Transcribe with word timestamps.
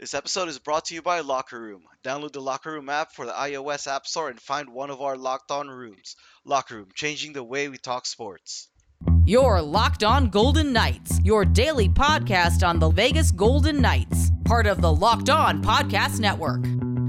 This 0.00 0.14
episode 0.14 0.48
is 0.48 0.58
brought 0.58 0.86
to 0.86 0.94
you 0.94 1.02
by 1.02 1.20
Locker 1.20 1.60
Room. 1.60 1.82
Download 2.02 2.32
the 2.32 2.40
Locker 2.40 2.72
Room 2.72 2.88
app 2.88 3.12
for 3.12 3.26
the 3.26 3.32
iOS 3.32 3.86
App 3.86 4.06
Store 4.06 4.30
and 4.30 4.40
find 4.40 4.70
one 4.70 4.88
of 4.88 5.02
our 5.02 5.14
locked 5.14 5.50
on 5.50 5.68
rooms. 5.68 6.16
Locker 6.42 6.76
Room, 6.76 6.88
changing 6.94 7.34
the 7.34 7.44
way 7.44 7.68
we 7.68 7.76
talk 7.76 8.06
sports. 8.06 8.70
Your 9.26 9.60
Locked 9.60 10.02
On 10.02 10.30
Golden 10.30 10.72
Knights, 10.72 11.20
your 11.22 11.44
daily 11.44 11.90
podcast 11.90 12.66
on 12.66 12.78
the 12.78 12.88
Vegas 12.88 13.30
Golden 13.30 13.82
Knights, 13.82 14.30
part 14.46 14.66
of 14.66 14.80
the 14.80 14.90
Locked 14.90 15.28
On 15.28 15.62
Podcast 15.62 16.18
Network. 16.18 16.64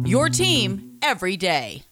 Your 0.06 0.28
team 0.28 0.98
every 1.02 1.38
day. 1.38 1.84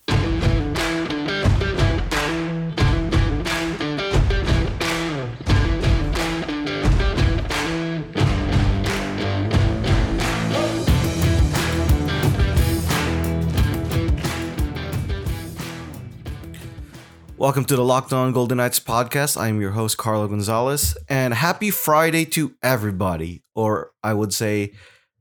Welcome 17.39 17.64
to 17.66 17.78
the 17.78 17.86
Locked 17.86 18.11
On 18.11 18.34
Golden 18.34 18.57
Knights 18.57 18.82
podcast. 18.82 19.39
I'm 19.39 19.61
your 19.61 19.71
host, 19.71 19.97
Carlo 19.97 20.28
Gonzalez, 20.28 20.97
and 21.07 21.34
happy 21.34 21.71
Friday 21.71 22.25
to 22.25 22.54
everybody. 22.61 23.43
Or 23.56 23.92
I 24.04 24.14
would 24.14 24.34
say, 24.34 24.74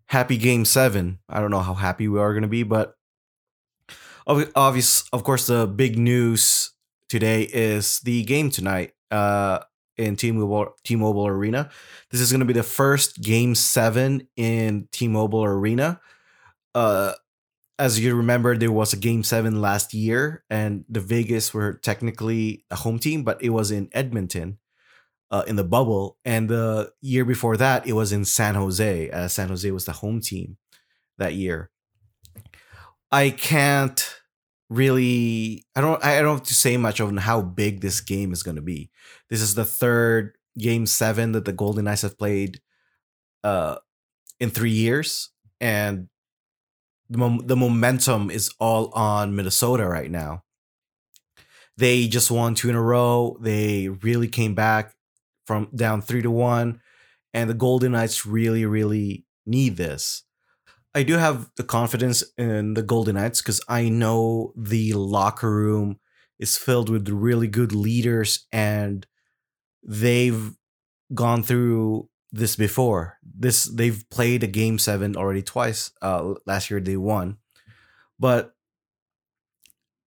happy 0.07 0.37
game 0.37 0.65
seven. 0.65 1.21
I 1.29 1.39
don't 1.39 1.53
know 1.53 1.61
how 1.61 1.75
happy 1.75 2.09
we 2.09 2.19
are 2.19 2.33
going 2.33 2.43
to 2.43 2.49
be, 2.49 2.65
but 2.65 2.97
obvious, 4.27 5.09
of 5.12 5.23
course, 5.23 5.47
the 5.47 5.69
big 5.69 5.97
news 5.97 6.73
today 7.09 7.43
is 7.43 8.01
the 8.01 8.25
game 8.25 8.51
tonight 8.51 8.95
uh, 9.12 9.61
in 9.97 10.17
T-Mobile, 10.17 10.75
T-Mobile 10.83 11.29
Arena. 11.29 11.71
This 12.11 12.21
is 12.21 12.33
going 12.33 12.41
to 12.41 12.47
be 12.47 12.53
the 12.53 12.65
first 12.65 13.23
game 13.23 13.55
seven 13.55 14.27
in 14.37 14.89
T-Mobile 14.91 15.45
Arena. 15.45 16.01
Uh, 16.75 17.12
as 17.79 18.01
you 18.01 18.15
remember, 18.15 18.57
there 18.57 18.73
was 18.73 18.93
a 18.93 18.97
game 18.97 19.23
seven 19.23 19.61
last 19.61 19.95
year, 19.95 20.45
and 20.51 20.84
the 20.89 21.01
Vegas 21.01 21.55
were 21.55 21.75
technically 21.75 22.65
a 22.70 22.77
home 22.77 22.98
team, 22.98 23.23
but 23.23 23.43
it 23.43 23.51
was 23.51 23.70
in 23.70 23.89
Edmonton 23.93 24.59
uh, 25.31 25.45
in 25.47 25.57
the 25.57 25.65
bubble. 25.65 26.19
And 26.25 26.48
the 26.48 26.93
year 27.01 27.25
before 27.25 27.57
that, 27.57 27.87
it 27.87 27.93
was 27.93 28.12
in 28.12 28.25
San 28.25 28.55
Jose. 28.55 29.29
San 29.29 29.48
Jose 29.48 29.70
was 29.70 29.85
the 29.85 29.93
home 29.93 30.20
team 30.20 30.57
that 31.19 31.35
year. 31.35 31.70
I 33.11 33.31
can't 33.31 34.19
really 34.70 35.65
I 35.75 35.81
don't 35.81 36.05
I 36.05 36.20
don't 36.20 36.39
have 36.39 36.47
to 36.48 36.55
say 36.55 36.77
much 36.77 37.01
on 37.01 37.17
how 37.17 37.41
big 37.41 37.81
this 37.81 38.01
game 38.01 38.33
is 38.33 38.42
going 38.42 38.57
to 38.57 38.63
be. 38.63 38.91
This 39.31 39.41
is 39.41 39.55
the 39.55 39.65
third 39.65 40.37
game 40.59 40.87
7 40.87 41.33
that 41.33 41.45
the 41.45 41.53
Golden 41.53 41.85
Knights 41.85 42.03
have 42.03 42.19
played 42.19 42.61
uh 43.42 43.77
in 44.41 44.51
3 44.51 44.70
years 44.70 45.31
and 45.61 46.09
the, 47.09 47.19
mom- 47.19 47.47
the 47.47 47.56
momentum 47.56 48.31
is 48.31 48.51
all 48.59 48.92
on 48.92 49.34
Minnesota 49.34 49.87
right 49.87 50.11
now. 50.11 50.45
They 51.77 52.09
just 52.09 52.31
won 52.31 52.55
two 52.55 52.69
in 52.69 52.75
a 52.75 52.83
row. 52.83 53.37
They 53.41 53.89
really 53.89 54.28
came 54.28 54.55
back 54.55 54.95
from 55.47 55.69
down 55.75 56.03
three 56.03 56.23
to 56.23 56.31
one, 56.31 56.81
and 57.33 57.48
the 57.48 57.55
Golden 57.55 57.92
Knights 57.92 58.27
really, 58.27 58.67
really 58.67 59.25
need 59.47 59.77
this. 59.77 60.25
I 60.95 61.05
do 61.05 61.14
have 61.14 61.51
the 61.56 61.62
confidence 61.62 62.25
in 62.36 62.75
the 62.75 62.83
Golden 62.83 63.14
Knights 63.14 63.41
because 63.41 63.61
I 63.69 63.89
know 63.89 64.53
the 64.56 64.95
locker 64.95 65.51
room 65.51 66.01
is 66.39 66.56
filled 66.56 66.89
with 66.89 67.09
really 67.09 67.47
good 67.47 67.73
leaders 67.73 68.47
and 68.53 69.06
they've 69.83 70.55
gone 71.14 71.42
through 71.42 72.09
this 72.33 72.57
before. 72.57 73.19
This 73.23 73.65
they've 73.65 74.05
played 74.11 74.43
a 74.43 74.47
game 74.47 74.79
seven 74.79 75.17
already 75.17 75.43
twice. 75.43 75.93
Uh, 76.03 76.35
last 76.47 76.70
year 76.70 76.81
they 76.81 76.97
won, 76.97 77.39
but 78.19 78.55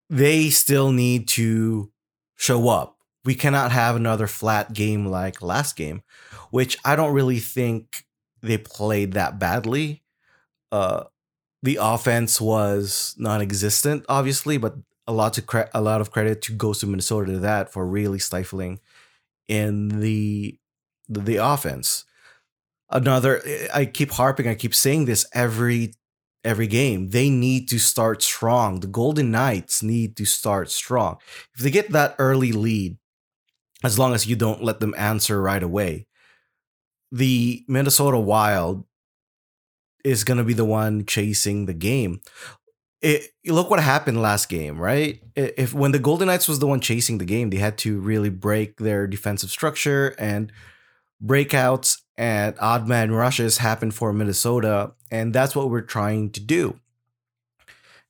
they 0.09 0.49
still 0.49 0.91
need 0.91 1.27
to 1.29 1.91
show 2.35 2.69
up. 2.69 2.97
We 3.23 3.35
cannot 3.35 3.71
have 3.71 3.95
another 3.95 4.27
flat 4.27 4.73
game 4.73 5.05
like 5.05 5.41
last 5.41 5.75
game, 5.75 6.03
which 6.49 6.77
I 6.83 6.95
don't 6.95 7.13
really 7.13 7.39
think 7.39 8.05
they 8.41 8.57
played 8.57 9.13
that 9.13 9.39
badly. 9.39 10.03
Uh, 10.71 11.05
the 11.63 11.77
offense 11.79 12.41
was 12.41 13.15
non-existent, 13.19 14.05
obviously, 14.09 14.57
but 14.57 14.75
a 15.07 15.13
lot 15.13 15.33
to 15.33 15.41
cre- 15.41 15.69
a 15.73 15.81
lot 15.81 16.01
of 16.01 16.11
credit 16.11 16.41
to 16.43 16.53
goes 16.53 16.79
to 16.79 16.87
Minnesota 16.87 17.33
to 17.33 17.39
that 17.39 17.71
for 17.71 17.85
really 17.85 18.19
stifling 18.19 18.79
in 19.47 19.99
the 19.99 20.57
the, 21.09 21.19
the 21.19 21.35
offense 21.37 22.05
another 22.91 23.41
eh, 23.45 23.67
i 23.73 23.85
keep 23.85 24.11
harping 24.11 24.47
i 24.47 24.55
keep 24.55 24.75
saying 24.75 25.05
this 25.05 25.25
every 25.33 25.93
every 26.43 26.65
game. 26.65 27.11
They 27.11 27.29
need 27.29 27.69
to 27.69 27.77
start 27.77 28.23
strong. 28.23 28.79
The 28.79 28.87
golden 28.87 29.29
knights 29.29 29.83
need 29.83 30.17
to 30.17 30.25
start 30.25 30.71
strong. 30.71 31.17
If 31.55 31.61
they 31.61 31.69
get 31.69 31.91
that 31.91 32.15
early 32.17 32.51
lead 32.51 32.97
as 33.83 33.99
long 33.99 34.15
as 34.15 34.25
you 34.25 34.35
don't 34.35 34.63
let 34.63 34.79
them 34.79 34.95
answer 34.97 35.39
right 35.39 35.61
away 35.61 36.07
the 37.11 37.63
minnesota 37.67 38.19
wild 38.19 38.85
is 40.03 40.23
going 40.23 40.37
to 40.37 40.43
be 40.43 40.53
the 40.53 40.65
one 40.65 41.05
chasing 41.05 41.67
the 41.67 41.73
game. 41.73 42.21
It, 43.01 43.29
look 43.45 43.69
what 43.69 43.79
happened 43.79 44.21
last 44.21 44.47
game 44.49 44.79
right? 44.79 45.21
If 45.35 45.73
when 45.73 45.91
the 45.91 45.99
golden 45.99 46.27
knights 46.27 46.47
was 46.47 46.59
the 46.59 46.67
one 46.67 46.79
chasing 46.79 47.17
the 47.17 47.25
game 47.25 47.49
they 47.49 47.57
had 47.57 47.77
to 47.79 47.99
really 47.99 48.29
break 48.29 48.77
their 48.77 49.07
defensive 49.07 49.49
structure 49.49 50.15
and 50.19 50.51
breakouts 51.23 52.01
and 52.17 52.55
odd 52.59 52.87
man 52.87 53.11
rushes 53.11 53.57
happen 53.57 53.91
for 53.91 54.13
Minnesota, 54.13 54.93
and 55.09 55.33
that's 55.33 55.55
what 55.55 55.69
we're 55.69 55.81
trying 55.81 56.31
to 56.31 56.39
do. 56.39 56.79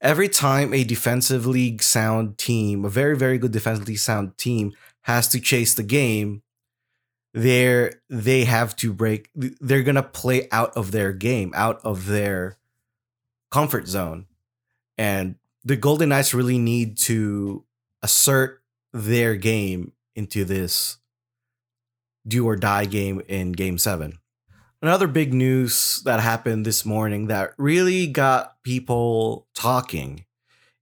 Every 0.01 0.29
time 0.29 0.73
a 0.73 0.83
defensively 0.83 1.77
sound 1.77 2.37
team, 2.37 2.85
a 2.85 2.89
very, 2.89 3.15
very 3.15 3.37
good 3.37 3.51
defensively 3.51 3.95
sound 3.95 4.37
team, 4.37 4.73
has 5.03 5.27
to 5.29 5.39
chase 5.39 5.75
the 5.75 5.83
game, 5.83 6.41
they're 7.33 7.93
they 8.09 8.43
have 8.43 8.75
to 8.75 8.91
break 8.91 9.29
they're 9.35 9.83
gonna 9.83 10.03
play 10.03 10.47
out 10.51 10.75
of 10.75 10.91
their 10.91 11.13
game, 11.13 11.51
out 11.55 11.79
of 11.83 12.07
their 12.07 12.57
comfort 13.51 13.87
zone. 13.87 14.25
And 14.97 15.35
the 15.63 15.75
Golden 15.75 16.09
Knights 16.09 16.33
really 16.33 16.57
need 16.57 16.97
to 16.99 17.63
assert 18.01 18.61
their 18.91 19.35
game 19.35 19.93
into 20.15 20.43
this 20.43 20.97
do 22.27 22.47
or 22.47 22.55
die 22.55 22.85
game 22.85 23.21
in 23.27 23.51
game 23.51 23.77
seven. 23.77 24.19
Another 24.81 25.07
big 25.07 25.33
news 25.33 26.01
that 26.05 26.19
happened 26.19 26.65
this 26.65 26.85
morning 26.85 27.27
that 27.27 27.53
really 27.57 28.07
got 28.07 28.55
people 28.63 29.47
talking 29.53 30.25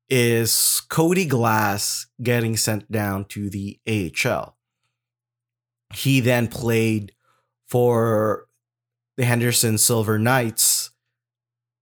is 0.10 0.82
Cody 0.90 1.26
Glass 1.26 2.08
getting 2.22 2.56
sent 2.58 2.90
down 2.92 3.26
to 3.26 3.50
the 3.50 3.80
AHL. 3.88 4.58
He 5.94 6.20
then 6.20 6.48
played 6.48 7.14
for 7.68 8.48
the 9.18 9.26
Henderson 9.26 9.78
Silver 9.78 10.18
Knights 10.18 10.92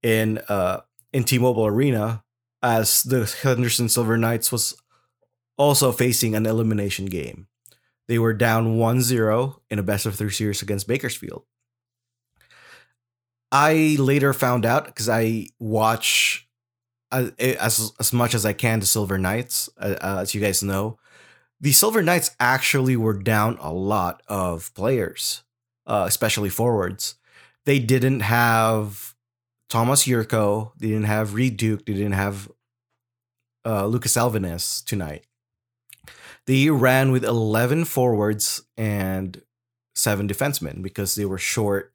in 0.02 0.38
uh 0.48 0.80
in 1.12 1.24
T-Mobile 1.24 1.66
Arena 1.66 2.22
as 2.62 3.02
the 3.02 3.32
Henderson 3.42 3.88
Silver 3.88 4.18
Knights 4.18 4.50
was 4.50 4.74
also 5.56 5.92
facing 5.92 6.34
an 6.34 6.46
elimination 6.46 7.06
game. 7.06 7.46
They 8.08 8.18
were 8.18 8.32
down 8.32 8.78
1-0 8.78 9.60
in 9.70 9.78
a 9.78 9.82
best 9.82 10.06
of 10.06 10.14
3 10.14 10.30
series 10.30 10.62
against 10.62 10.88
Bakersfield. 10.88 11.44
I 13.52 13.96
later 13.98 14.32
found 14.32 14.66
out 14.66 14.86
because 14.86 15.08
I 15.08 15.48
watch 15.58 16.48
as, 17.10 17.30
as, 17.38 17.92
as 17.98 18.12
much 18.12 18.34
as 18.34 18.44
I 18.44 18.52
can 18.52 18.80
the 18.80 18.86
Silver 18.86 19.18
Knights, 19.18 19.68
uh, 19.78 19.94
uh, 20.00 20.18
as 20.20 20.34
you 20.34 20.40
guys 20.40 20.62
know. 20.62 20.98
The 21.60 21.72
Silver 21.72 22.02
Knights 22.02 22.30
actually 22.38 22.96
were 22.96 23.18
down 23.18 23.58
a 23.60 23.72
lot 23.72 24.22
of 24.28 24.72
players, 24.74 25.42
uh, 25.86 26.04
especially 26.06 26.50
forwards. 26.50 27.16
They 27.64 27.78
didn't 27.78 28.20
have 28.20 29.14
Thomas 29.68 30.04
Jurco, 30.04 30.72
they 30.78 30.88
didn't 30.88 31.04
have 31.04 31.34
Reid 31.34 31.56
Duke, 31.56 31.84
they 31.84 31.94
didn't 31.94 32.12
have 32.12 32.50
uh, 33.66 33.86
Lucas 33.86 34.16
Elvenes 34.16 34.82
tonight. 34.84 35.24
They 36.48 36.70
ran 36.70 37.12
with 37.12 37.26
11 37.26 37.84
forwards 37.84 38.62
and 38.78 39.42
seven 39.94 40.26
defensemen 40.26 40.82
because 40.82 41.14
they 41.14 41.26
were 41.26 41.36
short 41.36 41.94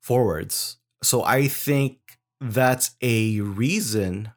forwards. 0.00 0.78
So 1.00 1.22
I 1.22 1.46
think 1.46 1.98
that's 2.40 2.96
a 3.00 3.38
reason 3.40 4.32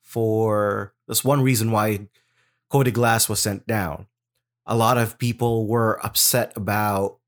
for 0.00 0.94
that's 1.06 1.22
one 1.22 1.42
reason 1.42 1.72
why 1.72 2.08
Cody 2.70 2.90
Glass 2.90 3.28
was 3.28 3.38
sent 3.38 3.66
down. 3.66 4.06
A 4.64 4.74
lot 4.74 4.96
of 4.96 5.18
people 5.18 5.66
were 5.66 6.00
upset 6.02 6.56
about 6.56 7.18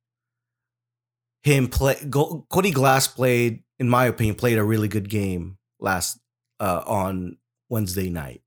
him 1.42 1.68
play 1.68 1.96
Go, 2.08 2.46
Cody 2.48 2.70
Glass 2.70 3.08
played 3.08 3.62
in 3.78 3.90
my 3.90 4.06
opinion 4.06 4.36
played 4.36 4.56
a 4.56 4.64
really 4.64 4.88
good 4.88 5.10
game 5.10 5.58
last 5.80 6.18
uh, 6.60 6.82
on 6.86 7.36
Wednesday 7.68 8.08
night. 8.08 8.40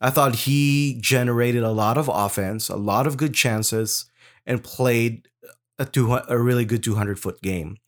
I 0.00 0.10
thought 0.10 0.34
he 0.36 0.98
generated 1.00 1.62
a 1.62 1.72
lot 1.72 1.98
of 1.98 2.08
offense, 2.12 2.68
a 2.68 2.76
lot 2.76 3.06
of 3.06 3.16
good 3.16 3.34
chances, 3.34 4.06
and 4.46 4.62
played 4.62 5.28
a 5.78 5.84
two 5.84 6.12
a 6.12 6.38
really 6.38 6.64
good 6.64 6.82
200 6.82 7.18
foot 7.18 7.40
game. 7.42 7.78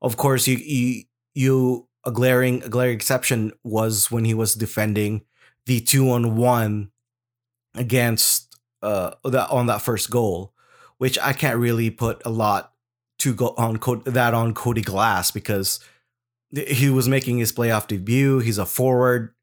Of 0.00 0.16
course, 0.16 0.46
you 0.46 0.56
you 0.56 1.04
you 1.34 1.88
a 2.04 2.10
glaring 2.10 2.62
a 2.64 2.68
glaring 2.68 2.94
exception 2.94 3.52
was 3.62 4.10
when 4.10 4.24
he 4.24 4.34
was 4.34 4.54
defending 4.54 5.22
the 5.66 5.80
two 5.80 6.10
on 6.10 6.36
one 6.36 6.90
against 7.74 8.58
uh 8.82 9.12
that 9.24 9.50
on 9.50 9.66
that 9.66 9.82
first 9.82 10.10
goal, 10.10 10.52
which 10.98 11.18
I 11.20 11.32
can't 11.32 11.58
really 11.58 11.90
put 11.90 12.22
a 12.24 12.30
lot 12.30 12.72
to 13.20 13.34
go 13.34 13.54
on 13.56 13.78
that 14.04 14.34
on 14.34 14.54
Cody 14.54 14.82
Glass 14.82 15.30
because 15.30 15.78
he 16.50 16.90
was 16.90 17.08
making 17.08 17.38
his 17.38 17.52
playoff 17.52 17.86
debut. 17.86 18.40
He's 18.40 18.58
a 18.58 18.66
forward. 18.66 19.34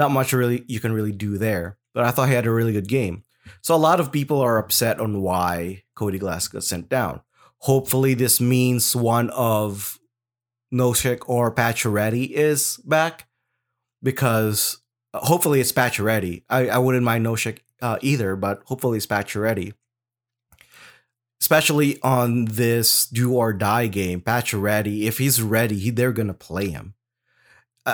Not 0.00 0.12
much 0.12 0.32
really 0.32 0.64
you 0.66 0.80
can 0.80 0.92
really 0.92 1.12
do 1.12 1.36
there. 1.36 1.76
But 1.92 2.04
I 2.04 2.10
thought 2.10 2.30
he 2.30 2.34
had 2.34 2.46
a 2.46 2.50
really 2.50 2.72
good 2.72 2.88
game. 2.88 3.24
So 3.60 3.74
a 3.74 3.76
lot 3.76 4.00
of 4.00 4.10
people 4.10 4.40
are 4.40 4.56
upset 4.56 4.98
on 4.98 5.20
why 5.20 5.82
Cody 5.94 6.18
Glass 6.18 6.48
got 6.48 6.64
sent 6.64 6.88
down. 6.88 7.20
Hopefully 7.58 8.14
this 8.14 8.40
means 8.40 8.96
one 8.96 9.28
of 9.28 9.98
Nosek 10.72 11.20
or 11.26 11.54
Pacioretty 11.54 12.30
is 12.30 12.78
back 12.78 13.28
because 14.02 14.78
uh, 15.12 15.18
hopefully 15.18 15.60
it's 15.60 15.70
Pacioretty. 15.70 16.44
I, 16.48 16.68
I 16.68 16.78
wouldn't 16.78 17.04
mind 17.04 17.26
Nosek 17.26 17.58
uh, 17.82 17.98
either, 18.00 18.36
but 18.36 18.62
hopefully 18.64 18.96
it's 18.96 19.06
Pacioretty. 19.06 19.74
Especially 21.42 22.00
on 22.02 22.46
this 22.46 23.06
do 23.06 23.34
or 23.34 23.52
die 23.52 23.88
game, 23.88 24.22
Pacioretty, 24.22 25.02
if 25.02 25.18
he's 25.18 25.42
ready, 25.42 25.78
he, 25.78 25.90
they're 25.90 26.12
gonna 26.12 26.32
play 26.32 26.70
him. 26.70 26.94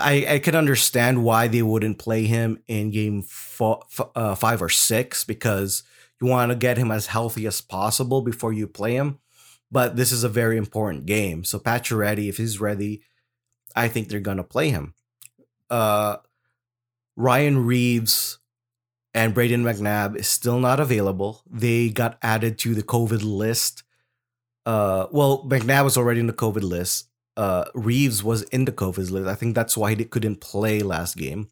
I, 0.02 0.34
I 0.34 0.38
can 0.38 0.54
understand 0.54 1.24
why 1.24 1.48
they 1.48 1.62
wouldn't 1.62 1.98
play 1.98 2.24
him 2.24 2.62
in 2.66 2.90
game 2.90 3.22
fo- 3.22 3.82
f- 3.90 4.10
uh, 4.14 4.34
five 4.34 4.62
or 4.62 4.68
six 4.68 5.24
because 5.24 5.82
you 6.20 6.26
want 6.26 6.50
to 6.50 6.56
get 6.56 6.78
him 6.78 6.90
as 6.90 7.06
healthy 7.06 7.46
as 7.46 7.60
possible 7.60 8.22
before 8.22 8.52
you 8.52 8.66
play 8.66 8.94
him. 8.94 9.18
But 9.70 9.96
this 9.96 10.12
is 10.12 10.24
a 10.24 10.28
very 10.28 10.56
important 10.56 11.06
game. 11.06 11.44
So 11.44 11.58
Pacioretty, 11.58 12.28
if 12.28 12.36
he's 12.36 12.60
ready, 12.60 13.02
I 13.74 13.88
think 13.88 14.08
they're 14.08 14.20
gonna 14.20 14.44
play 14.44 14.70
him. 14.70 14.94
Uh, 15.68 16.16
Ryan 17.16 17.66
Reaves 17.66 18.38
and 19.14 19.34
Brayden 19.34 19.62
McNabb 19.62 20.16
is 20.16 20.28
still 20.28 20.60
not 20.60 20.78
available. 20.78 21.42
They 21.50 21.88
got 21.88 22.18
added 22.22 22.58
to 22.60 22.74
the 22.74 22.82
COVID 22.82 23.22
list. 23.24 23.82
Uh, 24.64 25.06
well, 25.10 25.44
McNabb 25.44 25.84
was 25.84 25.96
already 25.96 26.20
in 26.20 26.26
the 26.26 26.32
COVID 26.32 26.62
list. 26.62 27.08
Uh, 27.36 27.66
Reaves 27.74 28.24
was 28.24 28.42
in 28.44 28.64
the 28.64 28.72
COVID 28.72 29.10
list. 29.10 29.28
I 29.28 29.34
think 29.34 29.54
that's 29.54 29.76
why 29.76 29.94
he 29.94 30.04
couldn't 30.04 30.40
play 30.40 30.80
last 30.80 31.16
game. 31.16 31.48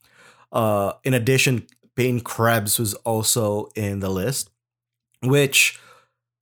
Uh, 0.52 0.92
in 1.04 1.14
addition, 1.14 1.66
Peyton 1.96 2.20
Krebs 2.20 2.78
was 2.78 2.94
also 2.94 3.68
in 3.74 4.00
the 4.00 4.08
list, 4.08 4.50
which 5.22 5.78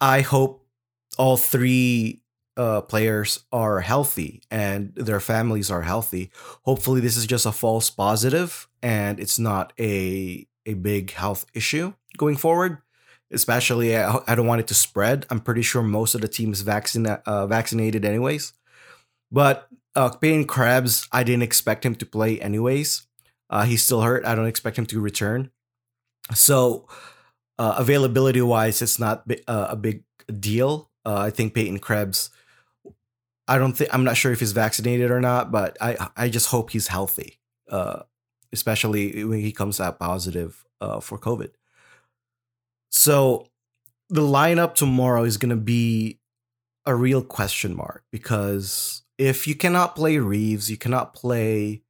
I 0.00 0.20
hope 0.20 0.66
all 1.18 1.36
three 1.36 2.22
uh, 2.56 2.82
players 2.82 3.40
are 3.52 3.80
healthy 3.80 4.42
and 4.50 4.94
their 4.94 5.20
families 5.20 5.70
are 5.70 5.82
healthy. 5.82 6.30
Hopefully, 6.62 7.00
this 7.00 7.16
is 7.16 7.26
just 7.26 7.46
a 7.46 7.52
false 7.52 7.90
positive 7.90 8.68
and 8.82 9.18
it's 9.18 9.38
not 9.38 9.72
a 9.78 10.46
a 10.64 10.74
big 10.74 11.10
health 11.12 11.46
issue 11.54 11.92
going 12.16 12.36
forward. 12.36 12.78
Especially, 13.32 13.96
I, 13.96 14.18
I 14.26 14.34
don't 14.34 14.46
want 14.46 14.60
it 14.60 14.66
to 14.68 14.74
spread. 14.74 15.24
I'm 15.30 15.40
pretty 15.40 15.62
sure 15.62 15.82
most 15.82 16.14
of 16.14 16.20
the 16.20 16.28
teams 16.28 16.60
vaccine 16.60 17.06
uh, 17.06 17.46
vaccinated 17.46 18.04
anyways. 18.04 18.52
But 19.32 19.66
uh, 19.96 20.10
Peyton 20.10 20.44
Krebs, 20.44 21.08
I 21.10 21.24
didn't 21.24 21.42
expect 21.42 21.84
him 21.84 21.94
to 21.96 22.06
play 22.06 22.40
anyways. 22.40 23.06
Uh, 23.48 23.64
he's 23.64 23.82
still 23.82 24.02
hurt. 24.02 24.24
I 24.24 24.34
don't 24.34 24.46
expect 24.46 24.78
him 24.78 24.86
to 24.86 25.00
return. 25.00 25.50
So, 26.34 26.86
uh, 27.58 27.74
availability 27.78 28.42
wise, 28.42 28.80
it's 28.82 28.98
not 28.98 29.24
uh, 29.48 29.68
a 29.70 29.76
big 29.76 30.04
deal. 30.38 30.90
Uh, 31.04 31.16
I 31.16 31.30
think 31.30 31.54
Peyton 31.54 31.78
Krebs. 31.78 32.30
I 33.48 33.58
don't 33.58 33.72
think 33.72 33.92
I'm 33.92 34.04
not 34.04 34.16
sure 34.16 34.32
if 34.32 34.40
he's 34.40 34.52
vaccinated 34.52 35.10
or 35.10 35.20
not, 35.20 35.50
but 35.50 35.76
I 35.80 36.08
I 36.16 36.28
just 36.28 36.48
hope 36.48 36.70
he's 36.70 36.86
healthy, 36.86 37.40
uh, 37.68 38.02
especially 38.52 39.24
when 39.24 39.40
he 39.40 39.50
comes 39.50 39.80
out 39.80 39.98
positive 39.98 40.64
for 41.00 41.18
COVID. 41.18 41.50
So 42.90 43.48
the 44.08 44.22
lineup 44.22 44.74
tomorrow 44.74 45.24
is 45.24 45.36
going 45.36 45.50
to 45.50 45.56
be 45.56 46.20
a 46.86 46.94
real 46.94 47.22
question 47.22 47.76
mark 47.76 48.04
because 48.10 49.02
if 49.22 49.46
you 49.46 49.54
cannot 49.54 49.94
play 49.94 50.18
Reaves, 50.18 50.70
you 50.70 50.76
cannot 50.76 51.14
play 51.14 51.82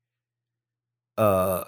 uh 1.16 1.64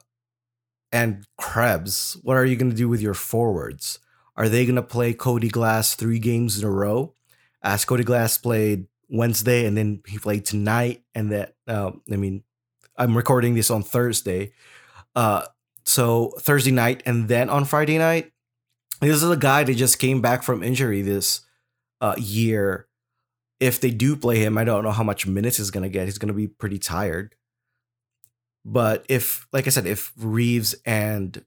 and 0.93 1.27
Krebs, 1.37 2.17
what 2.23 2.37
are 2.37 2.45
you 2.45 2.55
going 2.57 2.71
to 2.71 2.77
do 2.77 2.89
with 2.89 3.01
your 3.01 3.15
forwards? 3.15 3.99
Are 4.37 4.49
they 4.49 4.65
going 4.65 4.77
to 4.77 4.83
play 4.83 5.13
Cody 5.13 5.49
Glass 5.49 5.95
three 5.97 6.21
games 6.21 6.59
in 6.59 6.65
a 6.65 6.71
row? 6.71 7.15
As 7.63 7.85
Cody 7.85 8.05
Glass 8.05 8.39
played 8.39 8.87
Wednesday 9.09 9.67
and 9.67 9.77
then 9.77 10.03
he 10.07 10.19
played 10.19 10.45
tonight, 10.45 11.03
and 11.15 11.33
that 11.33 11.55
uh, 11.67 11.93
I 12.13 12.17
mean, 12.17 12.45
I'm 12.97 13.17
recording 13.17 13.55
this 13.55 13.71
on 13.71 13.83
Thursday. 13.83 14.53
Uh, 15.17 15.47
so 15.85 16.33
Thursday 16.39 16.71
night 16.71 17.03
and 17.07 17.29
then 17.29 17.49
on 17.51 17.65
Friday 17.65 17.99
night. 17.99 18.31
This 19.01 19.23
is 19.23 19.29
a 19.29 19.37
guy 19.37 19.65
that 19.65 19.75
just 19.75 19.99
came 19.99 20.21
back 20.21 20.43
from 20.43 20.63
injury 20.63 21.03
this 21.03 21.41
uh, 22.01 22.15
year. 22.17 22.87
If 23.65 23.81
they 23.81 23.91
do 23.91 24.15
play 24.17 24.39
him, 24.39 24.59
I 24.59 24.65
don't 24.65 24.85
know 24.85 24.93
how 24.93 25.03
much 25.03 25.27
minutes 25.27 25.57
he's 25.57 25.71
gonna 25.71 25.89
get. 25.89 26.05
He's 26.05 26.19
gonna 26.19 26.33
be 26.33 26.49
pretty 26.49 26.79
tired. 26.79 27.35
But 28.65 29.05
if, 29.09 29.47
like 29.53 29.67
I 29.67 29.71
said, 29.71 29.87
if 29.87 30.13
Reaves 30.17 30.75
and 30.87 31.45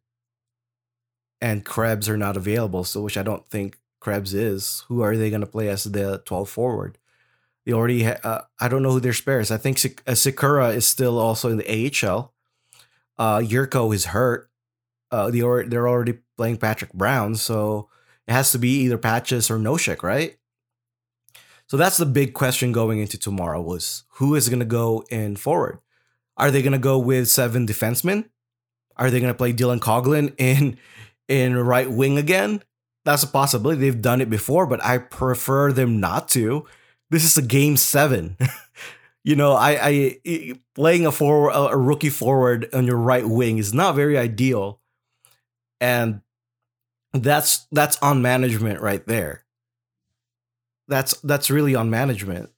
and 1.42 1.66
Krebs 1.66 2.10
are 2.10 2.18
not 2.18 2.38
available, 2.38 2.84
so 2.84 3.02
which 3.02 3.18
I 3.18 3.24
don't 3.24 3.48
think 3.50 3.78
Krebs 4.00 4.34
is, 4.34 4.84
who 4.88 5.02
are 5.02 5.16
they 5.16 5.30
going 5.30 5.42
to 5.42 5.48
play 5.48 5.70
as 5.70 5.84
the 5.84 6.22
12 6.26 6.50
forward? 6.50 6.98
They 7.66 7.74
already, 7.74 8.04
ha- 8.04 8.20
uh, 8.24 8.42
I 8.60 8.68
don't 8.68 8.82
know 8.82 8.92
who 8.92 9.00
their 9.00 9.14
spares. 9.14 9.52
I 9.52 9.58
think 9.58 9.78
Sik- 9.78 10.02
uh, 10.08 10.14
Sikura 10.14 10.74
is 10.74 10.88
still 10.88 11.20
also 11.20 11.50
in 11.50 11.58
the 11.58 11.92
AHL. 12.06 12.34
Uh, 13.18 13.40
Jurco 13.42 13.94
is 13.94 14.06
hurt. 14.06 14.50
Uh, 15.12 15.30
they 15.30 15.42
are, 15.42 15.64
they're 15.64 15.88
already 15.88 16.18
playing 16.38 16.58
Patrick 16.58 16.94
Brown, 16.94 17.36
so 17.36 17.90
it 18.28 18.34
has 18.34 18.52
to 18.52 18.58
be 18.58 18.82
either 18.82 18.98
Patches 18.98 19.52
or 19.52 19.58
Nosek, 19.58 20.04
right? 20.04 20.37
So 21.68 21.76
that's 21.76 21.98
the 21.98 22.06
big 22.06 22.34
question 22.34 22.72
going 22.72 23.00
into 23.00 23.18
tomorrow 23.18 23.62
was 23.62 24.04
who 24.12 24.36
is 24.36 24.50
going 24.50 24.60
to 24.60 24.66
go 24.66 25.04
in 25.10 25.36
forward? 25.36 25.80
Are 26.38 26.50
they 26.50 26.62
going 26.62 26.74
to 26.74 26.80
go 26.80 26.98
with 26.98 27.30
seven 27.30 27.68
defensemen? 27.68 28.30
Are 28.96 29.12
they 29.12 29.20
going 29.20 29.34
to 29.34 29.38
play 29.38 29.54
Dylan 29.54 29.80
Coghlan 29.80 30.34
in 30.38 30.78
in 31.28 31.58
right 31.58 31.92
wing 31.92 32.18
again? 32.18 32.64
That's 33.06 33.24
a 33.24 33.28
possibility. 33.28 33.82
They've 33.82 34.02
done 34.02 34.22
it 34.22 34.30
before, 34.30 34.66
but 34.66 34.84
I 34.84 34.98
prefer 34.98 35.72
them 35.72 36.00
not 36.00 36.28
to. 36.30 36.66
This 37.10 37.24
is 37.24 37.38
a 37.38 37.42
game 37.42 37.78
seven. 37.78 38.38
you 39.24 39.36
know, 39.36 39.54
I, 39.54 39.80
I 39.82 40.54
playing 40.76 41.06
a 41.06 41.12
forward, 41.12 41.52
a 41.52 41.78
rookie 41.78 42.10
forward 42.10 42.68
on 42.74 42.86
your 42.86 42.98
right 42.98 43.28
wing 43.28 43.60
is 43.60 43.74
not 43.74 43.96
very 43.96 44.18
ideal, 44.18 44.82
and 45.80 46.22
that's 47.14 47.66
that's 47.72 47.98
on 48.02 48.22
management 48.22 48.82
right 48.82 49.06
there. 49.08 49.44
That's 50.88 51.14
that's 51.22 51.50
really 51.50 51.76
on 51.76 51.90
management. 51.90 52.50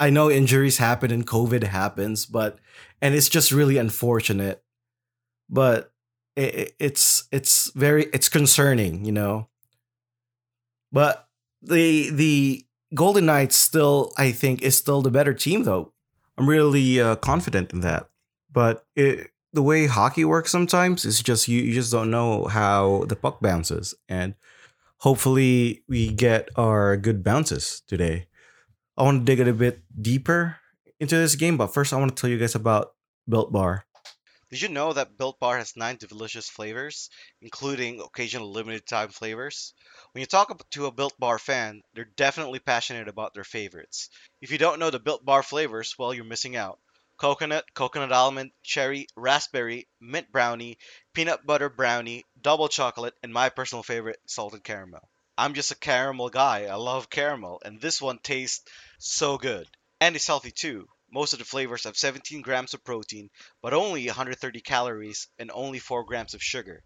I 0.00 0.10
know 0.10 0.30
injuries 0.30 0.78
happen 0.78 1.10
and 1.10 1.26
COVID 1.26 1.64
happens, 1.64 2.26
but 2.26 2.58
and 3.00 3.14
it's 3.14 3.28
just 3.28 3.50
really 3.50 3.78
unfortunate. 3.78 4.62
But 5.48 5.92
it, 6.36 6.74
it's 6.78 7.28
it's 7.32 7.70
very 7.72 8.04
it's 8.12 8.28
concerning, 8.28 9.04
you 9.04 9.12
know. 9.12 9.48
But 10.92 11.26
the 11.62 12.10
the 12.10 12.66
Golden 12.94 13.26
Knights 13.26 13.56
still, 13.56 14.12
I 14.16 14.32
think, 14.32 14.62
is 14.62 14.76
still 14.76 15.02
the 15.02 15.10
better 15.10 15.34
team, 15.34 15.64
though. 15.64 15.92
I'm 16.36 16.48
really 16.48 17.00
uh, 17.00 17.16
confident 17.16 17.72
in 17.72 17.80
that. 17.80 18.08
But 18.50 18.86
it, 18.94 19.30
the 19.52 19.62
way 19.62 19.86
hockey 19.86 20.24
works 20.24 20.50
sometimes 20.50 21.04
is 21.04 21.22
just 21.22 21.48
you, 21.48 21.60
you 21.60 21.74
just 21.74 21.92
don't 21.92 22.10
know 22.10 22.44
how 22.46 23.04
the 23.08 23.16
puck 23.16 23.40
bounces, 23.40 23.94
and 24.08 24.34
hopefully 24.98 25.82
we 25.88 26.10
get 26.10 26.48
our 26.56 26.96
good 26.96 27.22
bounces 27.22 27.82
today. 27.86 28.26
I 28.96 29.02
want 29.02 29.20
to 29.20 29.24
dig 29.24 29.40
it 29.40 29.48
a 29.48 29.52
bit 29.52 29.82
deeper 30.00 30.56
into 31.00 31.16
this 31.16 31.36
game, 31.36 31.56
but 31.56 31.72
first 31.72 31.92
I 31.92 31.96
want 31.96 32.16
to 32.16 32.20
tell 32.20 32.30
you 32.30 32.38
guys 32.38 32.54
about 32.54 32.94
Built 33.28 33.52
Bar. 33.52 33.84
Did 34.50 34.62
you 34.62 34.68
know 34.68 34.94
that 34.94 35.18
Built 35.18 35.38
Bar 35.38 35.58
has 35.58 35.76
nine 35.76 35.98
delicious 36.00 36.48
flavors, 36.48 37.10
including 37.42 38.00
occasional 38.00 38.50
limited 38.50 38.86
time 38.86 39.10
flavors? 39.10 39.74
When 40.12 40.20
you 40.20 40.26
talk 40.26 40.58
to 40.70 40.86
a 40.86 40.90
Built 40.90 41.18
Bar 41.18 41.38
fan, 41.38 41.82
they're 41.94 42.08
definitely 42.16 42.58
passionate 42.58 43.08
about 43.08 43.34
their 43.34 43.44
favorites. 43.44 44.08
If 44.40 44.50
you 44.50 44.56
don't 44.56 44.78
know 44.78 44.88
the 44.88 44.98
Built 44.98 45.22
Bar 45.24 45.42
flavors, 45.42 45.96
well, 45.98 46.14
you're 46.14 46.24
missing 46.24 46.56
out. 46.56 46.80
Coconut, 47.18 47.64
coconut 47.74 48.12
almond, 48.12 48.52
cherry, 48.62 49.08
raspberry, 49.16 49.88
mint 50.00 50.30
brownie, 50.30 50.78
peanut 51.12 51.44
butter 51.44 51.68
brownie, 51.68 52.24
double 52.40 52.68
chocolate, 52.68 53.14
and 53.24 53.32
my 53.32 53.48
personal 53.48 53.82
favorite, 53.82 54.20
salted 54.26 54.62
caramel. 54.62 55.10
I'm 55.36 55.54
just 55.54 55.72
a 55.72 55.76
caramel 55.76 56.28
guy. 56.28 56.66
I 56.66 56.76
love 56.76 57.10
caramel, 57.10 57.60
and 57.64 57.80
this 57.80 58.00
one 58.00 58.20
tastes 58.20 58.64
so 59.00 59.36
good. 59.36 59.66
And 60.00 60.14
it's 60.14 60.28
healthy 60.28 60.52
too. 60.52 60.88
Most 61.10 61.32
of 61.32 61.40
the 61.40 61.44
flavors 61.44 61.82
have 61.82 61.96
17 61.96 62.40
grams 62.40 62.72
of 62.72 62.84
protein, 62.84 63.30
but 63.62 63.74
only 63.74 64.06
130 64.06 64.60
calories 64.60 65.26
and 65.40 65.50
only 65.52 65.80
4 65.80 66.04
grams 66.04 66.34
of 66.34 66.42
sugar. 66.42 66.84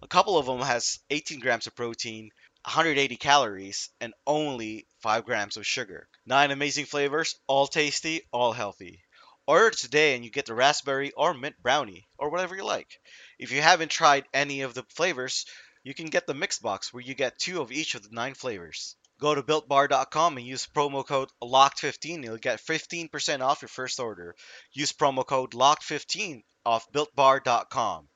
A 0.00 0.08
couple 0.08 0.38
of 0.38 0.46
them 0.46 0.60
has 0.60 0.98
18 1.10 1.40
grams 1.40 1.66
of 1.66 1.76
protein, 1.76 2.30
180 2.64 3.16
calories, 3.16 3.90
and 4.00 4.14
only 4.26 4.86
5 5.02 5.26
grams 5.26 5.58
of 5.58 5.66
sugar. 5.66 6.08
Nine 6.24 6.52
amazing 6.52 6.86
flavors, 6.86 7.36
all 7.46 7.66
tasty, 7.66 8.22
all 8.32 8.54
healthy. 8.54 9.03
Order 9.46 9.70
today 9.70 10.14
and 10.14 10.24
you 10.24 10.30
get 10.30 10.46
the 10.46 10.54
raspberry 10.54 11.12
or 11.12 11.34
mint 11.34 11.56
brownie, 11.62 12.06
or 12.18 12.30
whatever 12.30 12.56
you 12.56 12.64
like. 12.64 12.98
If 13.38 13.52
you 13.52 13.60
haven't 13.60 13.90
tried 13.90 14.24
any 14.32 14.62
of 14.62 14.74
the 14.74 14.84
flavors, 14.88 15.44
you 15.82 15.92
can 15.94 16.06
get 16.06 16.26
the 16.26 16.34
mix 16.34 16.58
box 16.58 16.92
where 16.92 17.02
you 17.02 17.14
get 17.14 17.38
two 17.38 17.60
of 17.60 17.70
each 17.70 17.94
of 17.94 18.02
the 18.02 18.08
nine 18.10 18.34
flavors. 18.34 18.96
Go 19.20 19.34
to 19.34 19.42
builtbar.com 19.42 20.38
and 20.38 20.46
use 20.46 20.66
promo 20.66 21.06
code 21.06 21.28
LOCKED15 21.42 22.14
and 22.14 22.24
you'll 22.24 22.36
get 22.38 22.60
15% 22.60 23.40
off 23.40 23.62
your 23.62 23.68
first 23.68 24.00
order. 24.00 24.34
Use 24.72 24.92
promo 24.92 25.26
code 25.26 25.52
LOCKED15 25.52 26.42
off 26.64 26.90
builtbar.com. 26.92 28.08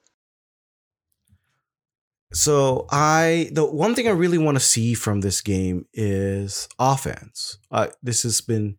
So 2.32 2.86
I 2.90 3.48
the 3.52 3.64
one 3.64 3.94
thing 3.94 4.06
I 4.06 4.12
really 4.12 4.36
want 4.36 4.56
to 4.56 4.64
see 4.64 4.92
from 4.94 5.20
this 5.20 5.40
game 5.40 5.86
is 5.94 6.68
offense. 6.78 7.58
Uh, 7.70 7.88
this 8.02 8.22
has 8.22 8.42
been 8.42 8.76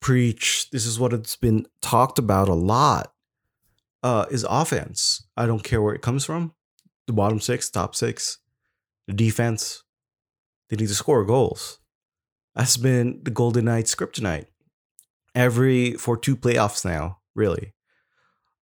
preached. 0.00 0.72
This 0.72 0.86
is 0.86 0.98
what 0.98 1.12
it's 1.12 1.36
been 1.36 1.66
talked 1.82 2.18
about 2.18 2.48
a 2.48 2.54
lot. 2.54 3.12
Uh, 4.02 4.24
is 4.30 4.46
offense. 4.48 5.26
I 5.36 5.44
don't 5.44 5.62
care 5.62 5.82
where 5.82 5.94
it 5.94 6.00
comes 6.00 6.24
from. 6.24 6.54
The 7.06 7.12
bottom 7.12 7.38
six, 7.38 7.68
top 7.68 7.94
six, 7.94 8.38
the 9.06 9.12
defense. 9.12 9.82
They 10.68 10.76
need 10.76 10.88
to 10.88 10.94
score 10.94 11.24
goals. 11.24 11.80
That's 12.54 12.76
been 12.76 13.20
the 13.22 13.30
Golden 13.30 13.66
Knights 13.66 13.94
kryptonite. 13.94 14.46
Every 15.34 15.92
for 15.92 16.16
two 16.16 16.36
playoffs 16.36 16.84
now, 16.84 17.18
really. 17.34 17.74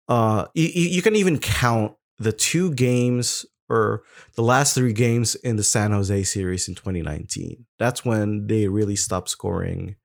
Uh, 0.09 0.47
you 0.55 1.03
can 1.03 1.15
even 1.15 1.39
count 1.39 1.95
the 2.19 2.33
two 2.33 2.75
games 2.75 3.47
or 3.69 4.03
the 4.35 4.43
last 4.43 4.75
three 4.75 4.93
games 4.93 5.35
in 5.35 5.57
the 5.57 5.63
San 5.63 5.93
Jose 5.93 6.23
series 6.25 6.69
in 6.69 6.75
2019. 6.75 7.67
That's 7.79 8.05
when 8.05 8.47
they 8.47 8.69
really 8.69 8.97
stopped 8.97 9.29
scoring. 9.29 9.97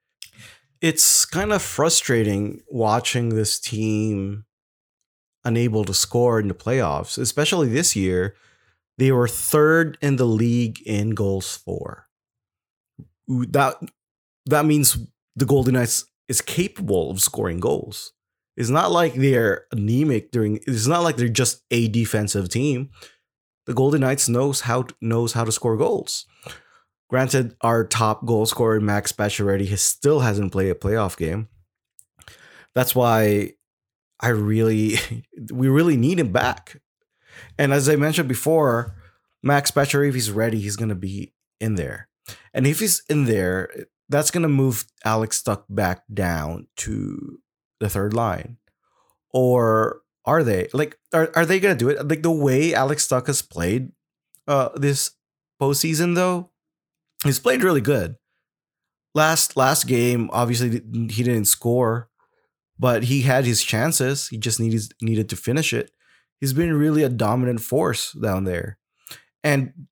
It's 0.84 1.25
kind 1.25 1.54
of 1.54 1.62
frustrating 1.62 2.62
watching 2.68 3.30
this 3.30 3.58
team 3.60 4.44
unable 5.46 5.86
to 5.86 5.94
score 5.94 6.40
in 6.40 6.50
the 6.50 6.54
playoffs, 6.54 7.18
especially 7.18 7.70
this 7.70 7.96
year. 7.96 8.36
They 8.98 9.12
were 9.12 9.28
third 9.28 9.98
in 10.02 10.18
the 10.18 10.25
league 10.25 10.82
in 10.86 11.12
goals 11.12 11.56
for. 11.56 12.08
That 13.28 13.78
that 14.46 14.66
means 14.66 14.98
the 15.38 15.46
Golden 15.46 15.75
Knights 15.75 16.06
is 16.28 16.42
capable 16.42 17.10
of 17.10 17.22
scoring 17.22 17.62
goals. 17.62 18.12
It's 18.58 18.70
not 18.70 18.92
like 18.92 19.16
they're 19.16 19.66
anemic 19.72 20.32
during. 20.32 20.60
It's 20.68 20.86
not 20.86 21.04
like 21.04 21.16
they're 21.16 21.30
just 21.30 21.63
a 21.72 21.88
defensive 21.88 22.50
team 22.50 22.90
the 23.66 23.74
Golden 23.74 24.02
Knights 24.02 24.28
knows 24.28 24.62
how 24.62 24.86
knows 25.02 25.34
how 25.34 25.44
to 25.44 25.52
score 25.52 25.78
goals. 25.78 26.25
Granted, 27.13 27.55
our 27.62 27.86
top 27.86 28.25
goal 28.25 28.48
scorer 28.48 28.79
Max 28.82 29.12
Pacioretty 29.12 29.67
has 29.67 29.84
still 29.84 30.22
hasn't 30.22 30.51
played 30.51 30.72
a 30.72 30.74
playoff 30.74 31.15
game. 31.15 31.48
That's 32.74 32.96
why 32.96 33.51
I 34.20 34.29
really 34.29 34.96
we 35.51 35.67
really 35.67 35.96
need 35.96 36.17
him 36.17 36.32
back. 36.32 36.82
And 37.60 37.72
as 37.72 37.88
I 37.88 37.98
mentioned 37.98 38.27
before, 38.27 38.96
Max 39.43 39.70
Pacioretty, 39.70 40.08
if 40.10 40.15
he's 40.15 40.32
ready, 40.32 40.60
he's 40.60 40.75
gonna 40.75 40.96
be 40.96 41.36
in 41.60 41.75
there. 41.75 42.08
And 42.51 42.65
if 42.65 42.79
he's 42.79 43.03
in 43.08 43.25
there, 43.25 43.70
that's 44.10 44.32
gonna 44.32 44.50
move 44.50 44.86
Alex 45.05 45.43
Tuch 45.43 45.65
back 45.70 46.05
down 46.12 46.65
to 46.77 47.38
the 47.79 47.89
third 47.89 48.15
line. 48.15 48.58
Or 49.29 50.01
are 50.25 50.43
they 50.43 50.67
like 50.74 50.98
are, 51.13 51.29
are 51.36 51.46
they 51.46 51.60
gonna 51.60 51.75
do 51.75 51.89
it 51.89 52.08
like 52.08 52.24
the 52.24 52.32
way 52.32 52.74
alex 52.74 53.08
Tuch 53.08 53.27
has 53.27 53.43
played 53.43 53.91
uh 54.48 54.70
this 54.75 55.12
postseason 55.62 56.15
though 56.15 56.50
he's 57.24 57.39
played 57.39 57.63
really 57.63 57.82
good. 57.82 58.15
Last 59.15 59.56
last 59.56 59.88
game 59.88 60.30
obviously 60.34 60.70
he 60.70 61.24
didn't 61.24 61.46
score 61.46 62.10
but 62.80 63.03
he 63.03 63.22
had 63.22 63.46
his 63.46 63.63
chances. 63.63 64.27
He 64.27 64.38
just 64.38 64.60
needed 64.60 64.94
needed 65.01 65.30
to 65.30 65.36
finish 65.36 65.74
it. 65.74 65.92
He's 66.39 66.53
been 66.53 66.74
really 66.74 67.03
a 67.03 67.10
dominant 67.10 67.62
force 67.62 68.12
down 68.13 68.44
there. 68.44 68.77
And 69.44 69.88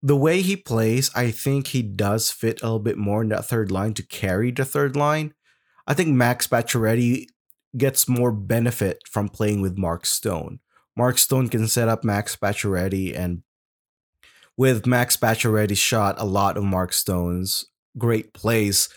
the 0.00 0.16
way 0.16 0.42
he 0.42 0.54
plays 0.54 1.10
i 1.16 1.28
think 1.28 1.66
he 1.66 1.82
does 1.82 2.30
fit 2.30 2.62
a 2.62 2.66
little 2.66 2.78
bit 2.78 2.96
more 2.96 3.20
in 3.20 3.30
that 3.30 3.44
third 3.44 3.68
line 3.72 3.92
to 3.94 4.06
carry 4.06 4.50
the 4.50 4.64
third 4.64 4.96
line. 4.96 5.34
I 5.86 5.94
think 5.94 6.10
max 6.10 6.46
Pacioretty 6.46 7.26
gets 7.76 8.08
more 8.08 8.32
benefit 8.32 9.00
from 9.08 9.28
playing 9.28 9.60
with 9.60 9.78
Mark 9.78 10.06
Stone. 10.06 10.60
Mark 10.96 11.18
Stone 11.18 11.48
can 11.48 11.66
set 11.68 11.88
up 11.88 12.04
Max 12.04 12.36
Pacioretty, 12.36 13.16
and 13.16 13.42
with 14.58 14.86
Max 14.86 15.16
Pacioretty's 15.16 15.78
shot, 15.78 16.16
a 16.18 16.26
lot 16.26 16.56
of 16.56 16.64
Mark 16.64 16.92
Stone's 16.92 17.64
great 17.96 18.34
plays 18.34 18.88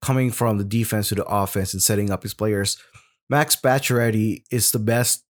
coming 0.00 0.30
from 0.30 0.56
the 0.56 0.64
defense 0.64 1.10
to 1.10 1.14
the 1.14 1.24
offense 1.26 1.74
and 1.74 1.82
setting 1.82 2.10
up 2.10 2.22
his 2.22 2.32
players. 2.32 2.78
Max 3.28 3.54
Pacioretty 3.54 4.44
is 4.50 4.72
the 4.72 4.78
best 4.78 5.24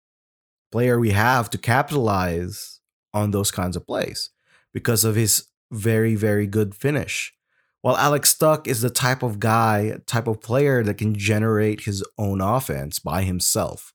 player 0.72 1.00
we 1.00 1.10
have 1.10 1.50
to 1.50 1.58
capitalize 1.58 2.80
on 3.16 3.32
those 3.32 3.50
kinds 3.50 3.76
of 3.76 3.88
plays 3.88 4.30
because 4.72 5.04
of 5.04 5.16
his 5.16 5.48
very, 5.72 6.14
very 6.14 6.46
good 6.46 6.76
finish. 6.76 7.34
While 7.82 7.98
Alex 7.98 8.38
Tuch 8.38 8.68
is 8.68 8.82
the 8.82 8.92
type 8.92 9.24
of 9.24 9.40
guy, 9.40 9.98
type 10.06 10.28
of 10.28 10.40
player 10.40 10.84
that 10.84 11.00
can 11.00 11.16
generate 11.16 11.82
his 11.82 12.04
own 12.16 12.42
offense 12.42 13.00
by 13.00 13.24
himself. 13.24 13.94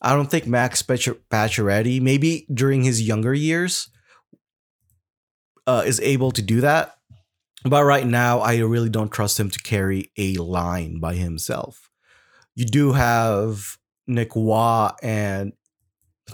I 0.00 0.14
don't 0.14 0.30
think 0.30 0.48
Max 0.48 0.82
Pacioretty, 0.82 2.00
maybe 2.00 2.44
during 2.52 2.82
his 2.82 3.02
younger 3.02 3.34
years, 3.34 3.88
uh, 5.66 5.82
is 5.86 6.00
able 6.00 6.30
to 6.32 6.42
do 6.42 6.60
that. 6.60 6.96
But 7.64 7.84
right 7.84 8.06
now, 8.06 8.40
I 8.40 8.58
really 8.58 8.88
don't 8.88 9.12
trust 9.12 9.38
him 9.38 9.50
to 9.50 9.58
carry 9.60 10.10
a 10.18 10.34
line 10.34 10.98
by 10.98 11.14
himself. 11.14 11.90
You 12.54 12.64
do 12.64 12.92
have 12.92 13.78
Nick 14.06 14.34
Waugh 14.34 14.94
and 15.02 15.52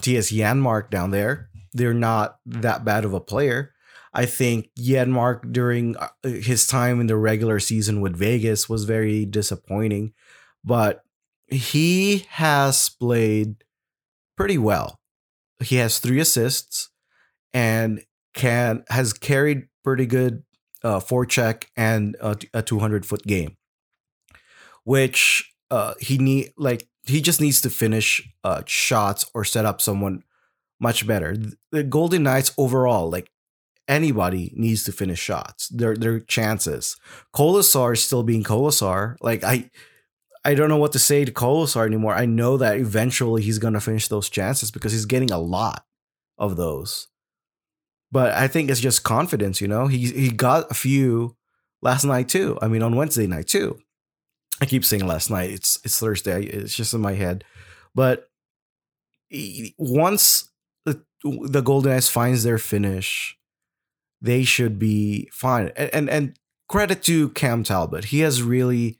T.S. 0.01 0.31
Janmark 0.31 0.89
down 0.89 1.11
there. 1.11 1.49
They're 1.73 1.93
not 1.93 2.39
that 2.45 2.83
bad 2.83 3.05
of 3.05 3.13
a 3.13 3.19
player. 3.19 3.73
I 4.11 4.25
think 4.25 4.69
Janmark 4.79 5.51
during 5.51 5.95
uh, 5.97 6.07
his 6.23 6.65
time 6.65 6.99
in 6.99 7.07
the 7.07 7.15
regular 7.15 7.59
season 7.59 8.01
with 8.01 8.15
Vegas 8.15 8.67
was 8.67 8.85
very 8.85 9.25
disappointing, 9.25 10.13
but 10.63 11.03
he 11.47 12.25
has 12.29 12.89
played 12.89 13.63
pretty 14.35 14.57
well. 14.57 14.99
He 15.59 15.75
has 15.75 15.99
three 15.99 16.19
assists 16.19 16.89
and 17.53 18.01
can 18.39 18.85
has 18.89 19.11
carried 19.11 19.67
pretty 19.83 20.05
good 20.05 20.43
uh, 20.81 20.99
forecheck 20.99 21.65
and 21.75 22.15
a, 22.21 22.37
a 22.53 22.61
200 22.61 23.05
foot 23.05 23.23
game, 23.23 23.57
which 24.85 25.53
uh, 25.69 25.93
he 25.99 26.17
need 26.17 26.53
like 26.57 26.87
he 27.05 27.21
just 27.21 27.41
needs 27.41 27.59
to 27.61 27.69
finish 27.69 28.27
uh, 28.45 28.61
shots 28.65 29.29
or 29.33 29.43
set 29.43 29.65
up 29.65 29.81
someone 29.81 30.23
much 30.79 31.05
better. 31.05 31.35
The 31.71 31.83
Golden 31.83 32.23
Knights 32.23 32.53
overall, 32.57 33.11
like 33.11 33.29
anybody 33.89 34.53
needs 34.55 34.85
to 34.85 34.93
finish 34.93 35.19
shots. 35.19 35.67
Their 35.67 35.97
their 35.97 36.21
chances. 36.21 36.95
Kolesar 37.35 37.93
is 37.93 38.03
still 38.03 38.23
being 38.23 38.43
Kolesar. 38.43 39.17
Like 39.19 39.43
I 39.43 39.69
I 40.45 40.53
don't 40.53 40.69
know 40.69 40.77
what 40.77 40.93
to 40.93 40.99
say 40.99 41.25
to 41.25 41.31
Kolesar 41.33 41.85
anymore. 41.85 42.15
I 42.15 42.25
know 42.25 42.55
that 42.55 42.77
eventually 42.77 43.41
he's 43.41 43.59
gonna 43.59 43.81
finish 43.81 44.07
those 44.07 44.29
chances 44.29 44.71
because 44.71 44.93
he's 44.93 45.05
getting 45.05 45.31
a 45.31 45.39
lot 45.39 45.83
of 46.37 46.55
those. 46.55 47.09
But 48.11 48.33
I 48.33 48.47
think 48.47 48.69
it's 48.69 48.79
just 48.79 49.03
confidence, 49.03 49.61
you 49.61 49.67
know. 49.67 49.87
He 49.87 50.07
he 50.07 50.29
got 50.29 50.69
a 50.71 50.73
few 50.73 51.35
last 51.81 52.05
night 52.05 52.29
too. 52.29 52.57
I 52.61 52.67
mean 52.67 52.81
on 52.81 52.95
Wednesday 52.95 53.27
night 53.27 53.47
too. 53.47 53.79
I 54.61 54.65
keep 54.65 54.83
saying 54.83 55.05
last 55.05 55.29
night. 55.29 55.51
It's 55.51 55.79
it's 55.83 55.99
Thursday. 55.99 56.43
It's 56.43 56.75
just 56.75 56.93
in 56.93 57.01
my 57.01 57.13
head. 57.13 57.43
But 57.95 58.29
once 59.77 60.49
the, 60.85 61.03
the 61.23 61.61
Golden 61.61 61.91
Knights 61.91 62.09
finds 62.09 62.43
their 62.43 62.57
finish, 62.57 63.37
they 64.21 64.43
should 64.43 64.79
be 64.79 65.29
fine. 65.31 65.71
And, 65.75 65.89
and 65.93 66.09
and 66.09 66.39
credit 66.67 67.03
to 67.03 67.29
Cam 67.29 67.63
Talbot. 67.63 68.05
He 68.05 68.19
has 68.21 68.41
really 68.41 68.99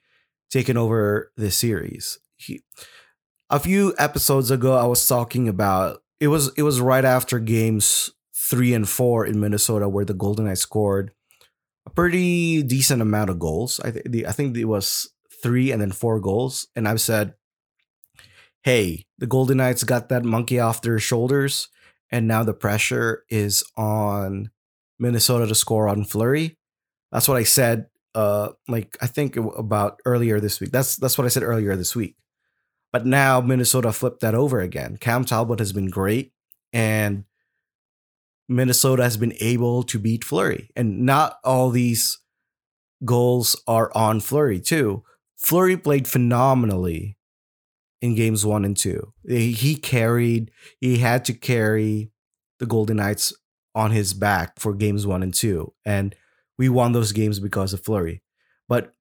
taken 0.50 0.78
over 0.78 1.32
this 1.36 1.58
series. 1.58 2.20
He 2.38 2.62
a 3.50 3.60
few 3.60 3.94
episodes 3.98 4.52
ago 4.52 4.76
I 4.76 4.86
was 4.86 5.08
talking 5.08 5.48
about 5.48 6.02
it 6.20 6.28
was 6.28 6.52
it 6.56 6.64
was 6.64 6.80
right 6.80 7.06
after 7.06 7.40
games 7.40 8.12
3 8.50 8.74
and 8.74 8.90
4 8.90 9.26
in 9.26 9.40
Minnesota 9.40 9.88
where 9.88 10.06
the 10.06 10.14
Golden 10.14 10.46
Knights 10.46 10.62
scored 10.62 11.12
a 11.86 11.90
pretty 11.90 12.64
decent 12.64 13.02
amount 13.02 13.30
of 13.30 13.40
goals. 13.40 13.80
I 13.84 13.92
think 13.92 14.26
I 14.26 14.32
think 14.32 14.58
it 14.58 14.66
was 14.66 15.10
3 15.44 15.72
and 15.72 15.82
then 15.82 15.92
4 15.92 16.20
goals 16.20 16.68
and 16.76 16.88
I've 16.88 17.02
said 17.02 17.36
hey, 18.64 19.06
the 19.18 19.28
Golden 19.28 19.58
Knights 19.58 19.86
got 19.86 20.10
that 20.10 20.26
monkey 20.26 20.60
off 20.60 20.82
their 20.82 21.00
shoulders 21.00 21.70
and 22.12 22.28
now 22.28 22.44
the 22.44 22.54
pressure 22.54 23.24
is 23.30 23.64
on 23.78 24.50
Minnesota 25.00 25.48
to 25.48 25.56
score 25.56 25.88
on 25.88 26.04
Fleury. 26.04 26.58
That's 27.12 27.28
what 27.28 27.38
I 27.38 27.44
said. 27.44 27.88
Uh, 28.16 28.50
like 28.68 28.98
I 29.02 29.08
think 29.08 29.38
about 29.38 30.02
earlier 30.06 30.40
this 30.40 30.60
week. 30.60 30.72
That's 30.72 30.98
that's 30.98 31.18
what 31.18 31.26
I 31.26 31.30
said 31.30 31.44
earlier 31.44 31.76
this 31.76 31.96
week. 31.96 32.16
But 32.92 33.06
now 33.06 33.40
Minnesota 33.40 33.94
flipped 33.94 34.22
that 34.22 34.34
over 34.34 34.60
again. 34.60 34.98
Cam 34.98 35.24
Talbot 35.24 35.60
has 35.60 35.72
been 35.72 35.90
great, 35.90 36.34
and 36.74 37.24
Minnesota 38.50 39.04
has 39.04 39.16
been 39.16 39.34
able 39.40 39.84
to 39.84 40.00
beat 40.00 40.24
Fleury. 40.24 40.72
And 40.76 41.06
not 41.06 41.38
all 41.44 41.70
these 41.70 42.20
goals 43.06 43.56
are 43.68 43.92
on 43.96 44.20
Fleury 44.20 44.60
too. 44.60 45.04
Fleury 45.38 45.78
played 45.78 46.08
phenomenally 46.08 47.18
in 48.02 48.16
games 48.16 48.46
one 48.46 48.66
and 48.66 48.76
two. 48.76 49.14
He 49.26 49.76
carried, 49.76 50.52
he 50.82 50.98
had 50.98 51.24
to 51.26 51.34
carry 51.34 52.12
the 52.58 52.66
Golden 52.66 52.98
Knights 52.98 53.34
on 53.76 53.92
his 53.92 54.14
back 54.14 54.60
for 54.60 54.74
games 54.74 55.06
one 55.06 55.24
and 55.24 55.34
two. 55.34 55.74
And 55.86 56.16
we 56.58 56.68
won 56.68 56.92
those 56.92 57.12
games 57.12 57.40
because 57.40 57.72
of 57.72 57.84
Fleury. 57.84 58.22
But 58.68 58.94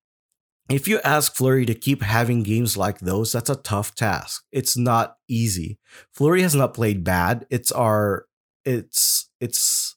if 0.69 0.87
you 0.87 1.01
ask 1.03 1.35
Fleury 1.35 1.65
to 1.67 1.75
keep 1.75 2.03
having 2.03 2.43
games 2.43 2.77
like 2.77 3.01
those, 3.01 3.33
that's 3.33 3.51
a 3.51 3.57
tough 3.57 3.95
task. 3.95 4.45
It's 4.53 4.77
not 4.77 5.17
easy. 5.27 5.79
Fleury 6.13 6.43
has 6.43 6.55
not 6.55 6.75
played 6.75 7.03
bad. 7.03 7.47
It's 7.51 7.73
our 7.73 8.27
it's 8.65 9.28
it's 9.41 9.97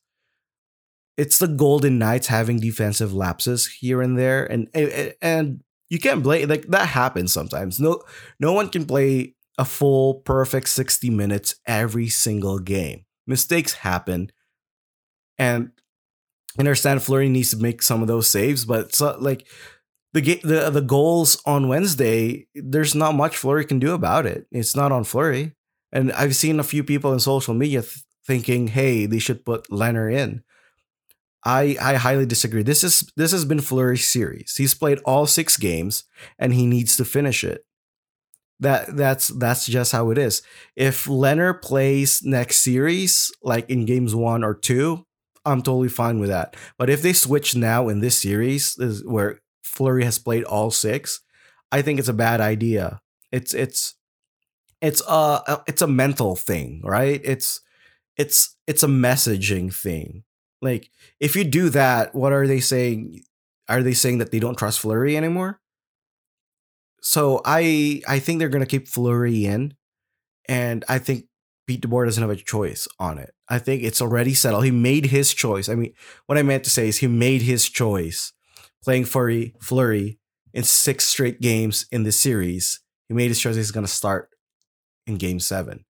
it's 1.17 1.38
the 1.39 1.48
Golden 1.48 2.00
Knights 2.00 2.27
having 2.27 2.60
defensive 2.60 3.13
lapses 3.13 3.67
here 3.67 4.01
and 4.01 4.17
there, 4.17 4.45
and 4.45 4.67
and 5.21 5.62
you 5.89 6.00
can't 6.00 6.24
blame 6.24 6.48
like 6.50 6.67
that 6.67 6.88
happens 6.88 7.33
sometimes. 7.33 7.79
No 7.79 8.01
no 8.39 8.53
one 8.53 8.69
can 8.69 8.86
play 8.86 9.36
a 9.57 9.65
full 9.65 10.15
perfect 10.15 10.69
60 10.69 11.10
minutes 11.10 11.55
every 11.67 12.07
single 12.07 12.60
game. 12.60 13.05
Mistakes 13.27 13.74
happen. 13.74 14.31
And 15.38 15.71
I 16.57 16.62
understand 16.62 17.03
Fleury 17.03 17.29
needs 17.29 17.51
to 17.51 17.57
make 17.57 17.81
some 17.81 18.01
of 18.01 18.07
those 18.07 18.27
saves, 18.27 18.65
but 18.65 18.93
so, 18.93 19.15
like 19.19 19.48
the 20.13 20.21
the 20.43 20.69
the 20.69 20.81
goals 20.81 21.41
on 21.45 21.67
Wednesday, 21.67 22.48
there's 22.55 22.95
not 22.95 23.15
much 23.15 23.38
Fleury 23.38 23.65
can 23.65 23.79
do 23.79 23.93
about 23.93 24.25
it. 24.25 24.48
It's 24.51 24.75
not 24.75 24.91
on 24.91 25.03
Fleury. 25.03 25.53
And 25.93 26.12
I've 26.13 26.36
seen 26.36 26.60
a 26.60 26.63
few 26.63 26.83
people 26.83 27.12
in 27.13 27.19
social 27.19 27.53
media 27.53 27.81
th- 27.81 28.03
thinking, 28.25 28.68
"Hey, 28.70 29.06
they 29.06 29.20
should 29.20 29.46
put 29.46 29.70
Lehner 29.70 30.12
in." 30.13 30.44
I 31.44 31.75
I 31.82 31.96
highly 31.96 32.25
disagree. 32.25 32.63
This 32.63 32.84
is 32.84 33.10
this 33.18 33.32
has 33.32 33.46
been 33.46 33.62
Fleury's 33.62 34.08
series. 34.08 34.56
He's 34.58 34.74
played 34.75 35.00
all 35.06 35.25
six 35.25 35.58
games, 35.58 36.04
and 36.38 36.54
he 36.54 36.68
needs 36.68 36.96
to 36.98 37.06
finish 37.06 37.44
it. 37.44 37.66
That 38.60 38.96
that's 38.96 39.30
that's 39.30 39.66
just 39.66 39.92
how 39.92 40.12
it 40.12 40.18
is. 40.20 40.44
If 40.75 41.06
Lehner 41.06 41.60
plays 41.60 42.22
next 42.24 42.58
series, 42.58 43.32
like 43.42 43.68
in 43.70 43.86
games 43.86 44.13
one 44.13 44.44
or 44.44 44.54
two, 44.54 45.06
I'm 45.46 45.63
totally 45.63 45.90
fine 45.90 46.20
with 46.20 46.30
that. 46.30 46.56
But 46.78 46.90
if 46.92 47.01
they 47.01 47.13
switch 47.13 47.56
now 47.56 47.90
in 47.90 48.01
this 48.01 48.18
series, 48.22 48.78
is 48.78 49.04
where 49.04 49.40
Fleury 49.63 50.04
has 50.04 50.20
played 50.20 50.44
all 50.44 50.70
six, 50.70 51.22
I 51.72 51.82
think 51.82 51.98
it's 51.98 52.08
a 52.08 52.13
bad 52.13 52.40
idea. 52.40 53.01
It's 53.32 53.56
it's 53.56 53.96
it's 54.80 55.01
a 55.08 55.63
it's 55.68 55.82
a 55.82 55.88
mental 55.88 56.36
thing, 56.36 56.82
right? 56.84 57.20
It's 57.24 57.62
it's 58.22 58.56
it's 58.68 58.84
a 58.84 58.88
messaging 58.88 59.74
thing. 59.74 60.24
Like 60.62 60.92
if 61.20 61.36
you 61.36 61.44
do 61.44 61.70
that, 61.70 62.13
what 62.13 62.34
are 62.34 62.46
they 62.46 62.60
saying? 62.60 63.24
Are 63.68 63.82
they 63.82 63.94
saying 63.94 64.20
that 64.20 64.32
they 64.32 64.40
don't 64.40 64.58
trust 64.58 64.80
Fleury 64.80 65.18
anymore? 65.18 65.60
So 67.01 67.42
I 67.44 68.04
I 68.08 68.20
think 68.20 68.38
they're 68.38 68.56
gonna 68.56 68.68
keep 68.68 68.88
Fleury 68.88 69.46
in, 69.46 69.74
and 70.48 70.86
I 70.88 71.00
think 71.00 71.25
Pete 71.66 71.82
DeBoer 71.82 72.06
doesn't 72.06 72.22
have 72.22 72.30
a 72.30 72.36
choice 72.36 72.88
on 73.00 73.18
it. 73.18 73.34
I 73.50 73.58
think 73.58 73.82
it's 73.82 74.01
already 74.01 74.36
settled. 74.36 74.66
He 74.66 74.72
made 74.72 75.08
his 75.08 75.34
choice. 75.34 75.68
I 75.68 75.74
mean, 75.74 75.94
what 76.28 76.38
I 76.38 76.44
meant 76.44 76.63
to 76.66 76.70
say 76.70 76.88
is 76.88 77.00
he 77.00 77.08
made 77.08 77.42
his 77.42 77.68
choice 77.68 78.34
playing 78.84 79.06
Flurry 79.06 79.56
Fleury 79.60 80.20
in 80.54 80.63
six 80.63 81.06
straight 81.06 81.42
games 81.42 81.88
in 81.92 82.04
this 82.04 82.20
series. 82.20 82.82
He 83.08 83.16
made 83.16 83.30
his 83.30 83.40
choice. 83.40 83.56
He's 83.56 83.72
to 83.72 83.88
start 83.88 84.30
in 85.08 85.16
Game 85.18 85.40
Seven. 85.40 85.86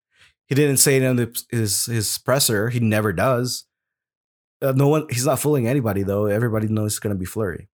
He 0.51 0.55
didn't 0.55 0.79
say 0.79 0.97
it 0.97 1.03
in 1.03 1.33
his 1.49 1.85
his 1.85 2.17
presser. 2.17 2.67
He 2.69 2.81
never 2.81 3.13
does. 3.13 3.63
Uh, 4.61 4.73
no 4.75 4.89
one. 4.89 5.05
He's 5.09 5.25
not 5.25 5.39
fooling 5.39 5.65
anybody 5.65 6.03
though. 6.03 6.25
Everybody 6.25 6.67
knows 6.67 6.91
it's 6.91 6.99
going 6.99 7.15
to 7.15 7.17
be 7.17 7.23
Fleury. 7.25 7.69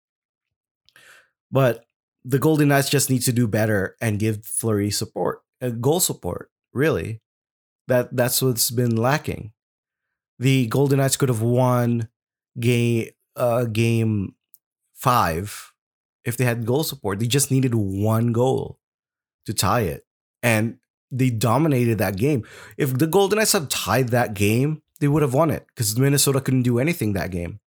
But 1.52 1.86
the 2.24 2.38
Golden 2.38 2.68
Knights 2.68 2.92
just 2.92 3.10
need 3.10 3.24
to 3.24 3.34
do 3.34 3.48
better 3.48 3.96
and 4.00 4.20
give 4.20 4.46
Fleury 4.46 4.92
support, 4.92 5.42
uh, 5.60 5.70
goal 5.70 6.00
support. 6.00 6.52
Really, 6.72 7.20
that 7.88 8.16
that's 8.16 8.44
what's 8.44 8.70
been 8.70 8.96
lacking. 8.96 9.54
The 10.38 10.68
Golden 10.68 11.00
Knights 11.00 11.18
could 11.18 11.30
have 11.30 11.42
won 11.42 12.10
game 12.60 13.10
uh, 13.36 13.66
game 13.66 14.36
five 14.94 15.74
if 16.26 16.38
they 16.38 16.46
had 16.46 16.68
goal 16.68 16.84
support. 16.84 17.18
They 17.18 17.26
just 17.26 17.50
needed 17.50 17.74
one 17.74 18.34
goal 18.34 18.78
to 19.48 19.54
tie 19.56 19.82
it. 19.82 20.06
And 20.44 20.78
they 21.12 21.30
dominated 21.30 21.98
that 21.98 22.18
game. 22.18 22.46
If 22.78 22.98
the 22.98 23.08
Golden 23.08 23.40
Knights 23.40 23.54
had 23.54 23.70
tied 23.70 24.10
that 24.10 24.34
game, 24.34 24.82
they 25.00 25.08
would 25.08 25.22
have 25.22 25.34
won 25.34 25.52
it 25.52 25.66
because 25.68 25.98
Minnesota 25.98 26.42
couldn't 26.42 26.64
do 26.64 26.80
anything 26.80 27.14
that 27.14 27.32
game. 27.32 27.60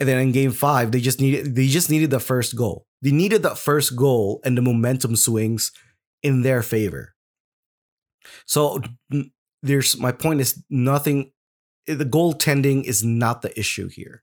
And 0.00 0.08
then 0.08 0.18
in 0.18 0.32
game 0.32 0.52
five, 0.52 0.92
they 0.92 1.00
just 1.00 1.20
needed 1.20 1.56
they 1.56 1.66
just 1.66 1.90
needed 1.90 2.10
the 2.10 2.20
first 2.20 2.56
goal. 2.56 2.86
They 3.02 3.10
needed 3.10 3.42
that 3.42 3.58
first 3.58 3.96
goal 3.96 4.40
and 4.44 4.56
the 4.56 4.62
momentum 4.62 5.16
swings 5.16 5.72
in 6.22 6.42
their 6.42 6.62
favor. 6.62 7.14
So 8.46 8.80
there's 9.62 9.98
my 9.98 10.12
point 10.12 10.40
is 10.40 10.62
nothing 10.70 11.32
the 11.86 12.04
goaltending 12.04 12.84
is 12.84 13.02
not 13.02 13.42
the 13.42 13.58
issue 13.58 13.88
here. 13.88 14.22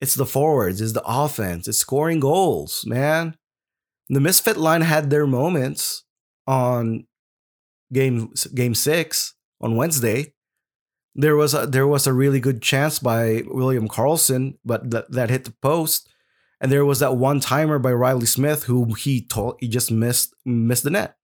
It's 0.00 0.14
the 0.14 0.26
forwards, 0.26 0.80
it's 0.80 0.92
the 0.92 1.04
offense, 1.04 1.68
it's 1.68 1.78
scoring 1.78 2.20
goals, 2.20 2.84
man. 2.86 3.36
The 4.08 4.20
misfit 4.20 4.56
line 4.56 4.80
had 4.80 5.10
their 5.10 5.26
moments 5.26 6.04
on 6.50 7.06
game 7.92 8.32
game 8.52 8.74
six 8.74 9.34
on 9.60 9.76
Wednesday. 9.76 10.34
There 11.14 11.36
was 11.36 11.54
a 11.54 11.66
there 11.66 11.86
was 11.86 12.06
a 12.06 12.12
really 12.12 12.40
good 12.40 12.60
chance 12.60 12.98
by 12.98 13.44
William 13.46 13.88
Karlsson, 13.88 14.58
but 14.64 14.90
that, 14.90 15.10
that 15.12 15.30
hit 15.30 15.44
the 15.44 15.54
post. 15.62 16.08
And 16.60 16.70
there 16.70 16.84
was 16.84 16.98
that 16.98 17.16
one 17.16 17.40
timer 17.40 17.78
by 17.78 17.92
Riley 17.92 18.26
Smith 18.26 18.64
who 18.64 18.94
he 18.94 19.24
told 19.24 19.56
he 19.60 19.68
just 19.68 19.90
missed 19.90 20.34
missed 20.44 20.82
the 20.82 20.90
net. 20.90 21.16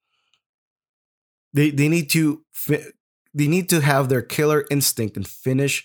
They 1.53 1.71
they 1.71 1.89
need 1.89 2.09
to 2.11 2.45
fi- 2.53 2.93
they 3.35 3.49
need 3.49 3.69
to 3.71 3.81
have 3.81 4.09
their 4.09 4.23
killer 4.23 4.65
instinct 4.71 5.17
and 5.17 5.27
finish 5.27 5.85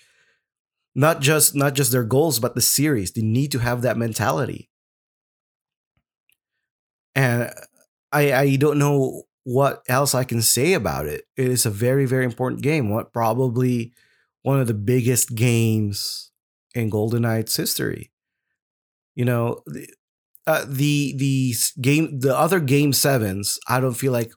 not 0.94 1.20
just 1.20 1.56
not 1.56 1.74
just 1.74 1.92
their 1.92 2.04
goals 2.04 2.40
but 2.40 2.54
the 2.54 2.62
series 2.62 3.12
they 3.12 3.22
need 3.22 3.52
to 3.52 3.60
have 3.60 3.82
that 3.82 3.98
mentality 3.98 4.70
and 7.16 7.50
i 8.12 8.34
i 8.34 8.56
don't 8.58 8.78
know 8.78 9.24
what 9.44 9.84
else 9.88 10.14
i 10.14 10.24
can 10.24 10.42
say 10.42 10.74
about 10.74 11.06
it. 11.06 11.24
It 11.36 11.48
is 11.48 11.66
a 11.66 11.72
very 11.72 12.06
very 12.06 12.26
important 12.26 12.62
game. 12.62 12.90
What 12.90 13.14
probably 13.14 13.94
one 14.44 14.60
of 14.60 14.68
the 14.68 14.74
biggest 14.74 15.36
games 15.36 16.32
in 16.74 16.90
golden 16.90 17.24
knights 17.24 17.56
history. 17.56 18.12
You 19.16 19.26
know 19.26 19.62
the, 19.66 19.88
uh, 20.48 20.66
the 20.68 21.14
the 21.18 21.54
game 21.82 22.20
the 22.20 22.36
other 22.36 22.60
game 22.60 22.94
sevens 22.94 23.60
i 23.68 23.80
don't 23.80 23.94
feel 23.94 24.12
like 24.12 24.32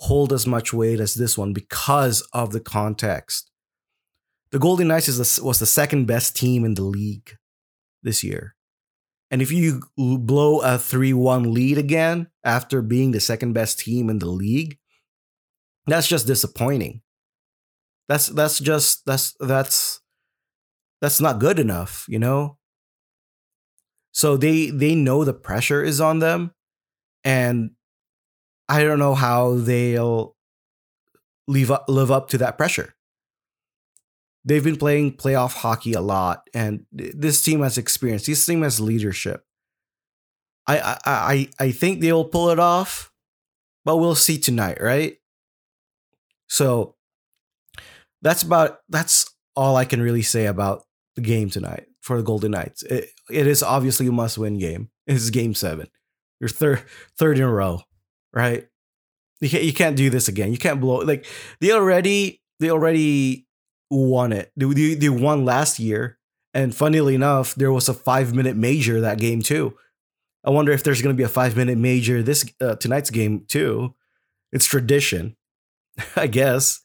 hold 0.00 0.32
as 0.32 0.46
much 0.46 0.72
weight 0.72 0.98
as 0.98 1.14
this 1.14 1.36
one 1.36 1.52
because 1.52 2.22
of 2.32 2.52
the 2.52 2.60
context. 2.60 3.50
The 4.50 4.58
Golden 4.58 4.88
Knights 4.88 5.08
is 5.08 5.18
the, 5.18 5.44
was 5.44 5.58
the 5.58 5.66
second 5.66 6.06
best 6.06 6.34
team 6.34 6.64
in 6.64 6.74
the 6.74 6.82
league 6.82 7.36
this 8.02 8.24
year. 8.24 8.56
And 9.30 9.40
if 9.40 9.52
you 9.52 9.82
blow 9.96 10.60
a 10.60 10.78
3 10.78 11.12
1 11.12 11.54
lead 11.54 11.78
again 11.78 12.28
after 12.44 12.82
being 12.82 13.12
the 13.12 13.20
second 13.20 13.52
best 13.52 13.78
team 13.78 14.10
in 14.10 14.18
the 14.18 14.26
league, 14.26 14.78
that's 15.86 16.08
just 16.08 16.26
disappointing. 16.26 17.02
That's 18.08 18.26
that's 18.26 18.58
just 18.58 19.06
that's 19.06 19.34
that's 19.38 20.00
that's 21.00 21.20
not 21.20 21.38
good 21.38 21.58
enough, 21.58 22.06
you 22.08 22.18
know? 22.18 22.58
So 24.12 24.36
they 24.36 24.70
they 24.70 24.94
know 24.96 25.24
the 25.24 25.32
pressure 25.32 25.82
is 25.82 26.00
on 26.00 26.18
them 26.18 26.52
and 27.22 27.70
I 28.68 28.82
don't 28.82 28.98
know 28.98 29.14
how 29.14 29.54
they'll 29.54 30.36
live 31.46 31.70
up, 31.70 31.84
live 31.88 32.10
up 32.10 32.28
to 32.30 32.38
that 32.38 32.58
pressure 32.58 32.94
they've 34.44 34.64
been 34.64 34.76
playing 34.76 35.16
playoff 35.16 35.54
hockey 35.54 35.92
a 35.92 36.00
lot, 36.00 36.48
and 36.54 36.86
this 36.92 37.42
team 37.42 37.62
has 37.62 37.78
experience. 37.78 38.26
This 38.26 38.44
team 38.44 38.62
has 38.62 38.80
leadership. 38.80 39.44
I 40.66 40.78
I 40.78 40.98
I, 41.04 41.48
I 41.58 41.70
think 41.72 42.00
they'll 42.00 42.24
pull 42.24 42.50
it 42.50 42.58
off, 42.58 43.12
but 43.84 43.96
we'll 43.96 44.14
see 44.14 44.38
tonight, 44.38 44.78
right? 44.80 45.16
So 46.48 46.96
that's 48.22 48.42
about 48.42 48.78
that's 48.88 49.26
all 49.56 49.76
I 49.76 49.84
can 49.84 50.00
really 50.00 50.22
say 50.22 50.46
about 50.46 50.84
the 51.16 51.22
game 51.22 51.50
tonight 51.50 51.86
for 52.00 52.16
the 52.16 52.22
Golden 52.22 52.52
Knights. 52.52 52.82
It, 52.82 53.10
it 53.30 53.46
is 53.46 53.62
obviously 53.62 54.06
a 54.06 54.12
must-win 54.12 54.58
game. 54.58 54.90
It's 55.06 55.30
game 55.30 55.54
seven. 55.54 55.88
Your 56.40 56.48
third 56.48 56.82
third 57.18 57.38
in 57.38 57.44
a 57.44 57.52
row, 57.52 57.82
right? 58.32 58.66
You 59.40 59.48
can't 59.48 59.64
you 59.64 59.72
can't 59.72 59.96
do 59.96 60.10
this 60.10 60.28
again. 60.28 60.52
You 60.52 60.58
can't 60.58 60.80
blow 60.80 60.98
like 60.98 61.26
they 61.60 61.72
already 61.72 62.42
they 62.58 62.70
already 62.70 63.46
won 63.90 64.32
it. 64.32 64.52
They, 64.56 64.94
they 64.94 65.08
won 65.08 65.44
last 65.44 65.78
year. 65.78 66.18
And 66.52 66.74
funnily 66.74 67.14
enough, 67.14 67.54
there 67.54 67.72
was 67.72 67.88
a 67.88 67.94
five 67.94 68.34
minute 68.34 68.56
major 68.56 69.00
that 69.00 69.18
game 69.18 69.42
too. 69.42 69.76
I 70.44 70.50
wonder 70.50 70.72
if 70.72 70.82
there's 70.82 71.02
going 71.02 71.14
to 71.14 71.18
be 71.18 71.24
a 71.24 71.28
five 71.28 71.56
minute 71.56 71.78
major 71.78 72.22
this 72.22 72.44
uh, 72.60 72.76
tonight's 72.76 73.10
game 73.10 73.44
too. 73.46 73.94
It's 74.52 74.66
tradition, 74.66 75.36
I 76.16 76.26
guess. 76.26 76.80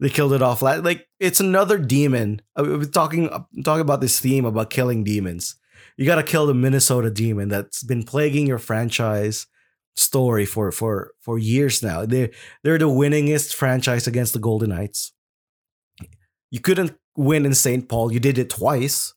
They 0.00 0.08
killed 0.08 0.32
it 0.32 0.42
off. 0.42 0.62
Last, 0.62 0.82
like 0.82 1.06
it's 1.20 1.40
another 1.40 1.78
demon. 1.78 2.42
We're 2.56 2.84
talking 2.84 3.28
talking 3.64 3.82
about 3.82 4.00
this 4.00 4.18
theme 4.18 4.44
about 4.44 4.70
killing 4.70 5.04
demons. 5.04 5.56
You 5.96 6.06
got 6.06 6.16
to 6.16 6.22
kill 6.22 6.46
the 6.46 6.54
Minnesota 6.54 7.10
demon 7.10 7.48
that's 7.48 7.82
been 7.84 8.02
plaguing 8.02 8.46
your 8.46 8.58
franchise 8.58 9.46
story 9.94 10.46
for 10.46 10.72
for 10.72 11.12
for 11.20 11.38
years 11.38 11.82
now. 11.82 12.06
They 12.06 12.30
they're 12.64 12.78
the 12.78 12.86
winningest 12.86 13.54
franchise 13.54 14.06
against 14.06 14.32
the 14.32 14.38
Golden 14.38 14.70
Knights. 14.70 15.12
You 16.52 16.60
couldn't 16.60 16.92
win 17.16 17.46
in 17.46 17.54
St. 17.54 17.88
Paul. 17.88 18.12
You 18.12 18.20
did 18.20 18.38
it 18.38 18.50
twice. 18.50 19.14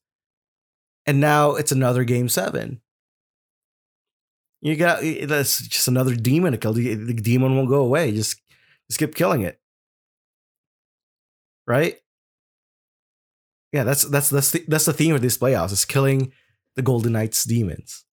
And 1.06 1.20
now 1.20 1.52
it's 1.52 1.72
another 1.72 2.06
game 2.06 2.30
7. 2.30 2.82
You 4.62 4.76
got 4.76 5.02
that's 5.28 5.68
just 5.68 5.88
another 5.88 6.16
demon 6.16 6.54
to 6.54 6.58
kill. 6.58 6.74
The, 6.74 6.96
demon 7.14 7.56
won't 7.56 7.70
go 7.70 7.82
away. 7.82 8.12
Just 8.12 8.42
just 8.90 9.00
keep 9.00 9.14
killing 9.14 9.42
it. 9.42 9.60
Right? 11.68 11.98
Yeah, 13.72 13.84
that's 13.84 14.06
that's 14.06 14.30
that's 14.30 14.52
the, 14.52 14.66
that's 14.68 14.86
the 14.86 14.94
theme 14.94 15.14
of 15.14 15.22
this 15.22 15.38
playoffs 15.38 15.72
is 15.72 15.86
killing 15.86 16.32
the 16.76 16.82
Golden 16.82 17.12
Knights 17.12 17.44
demons. 17.44 18.06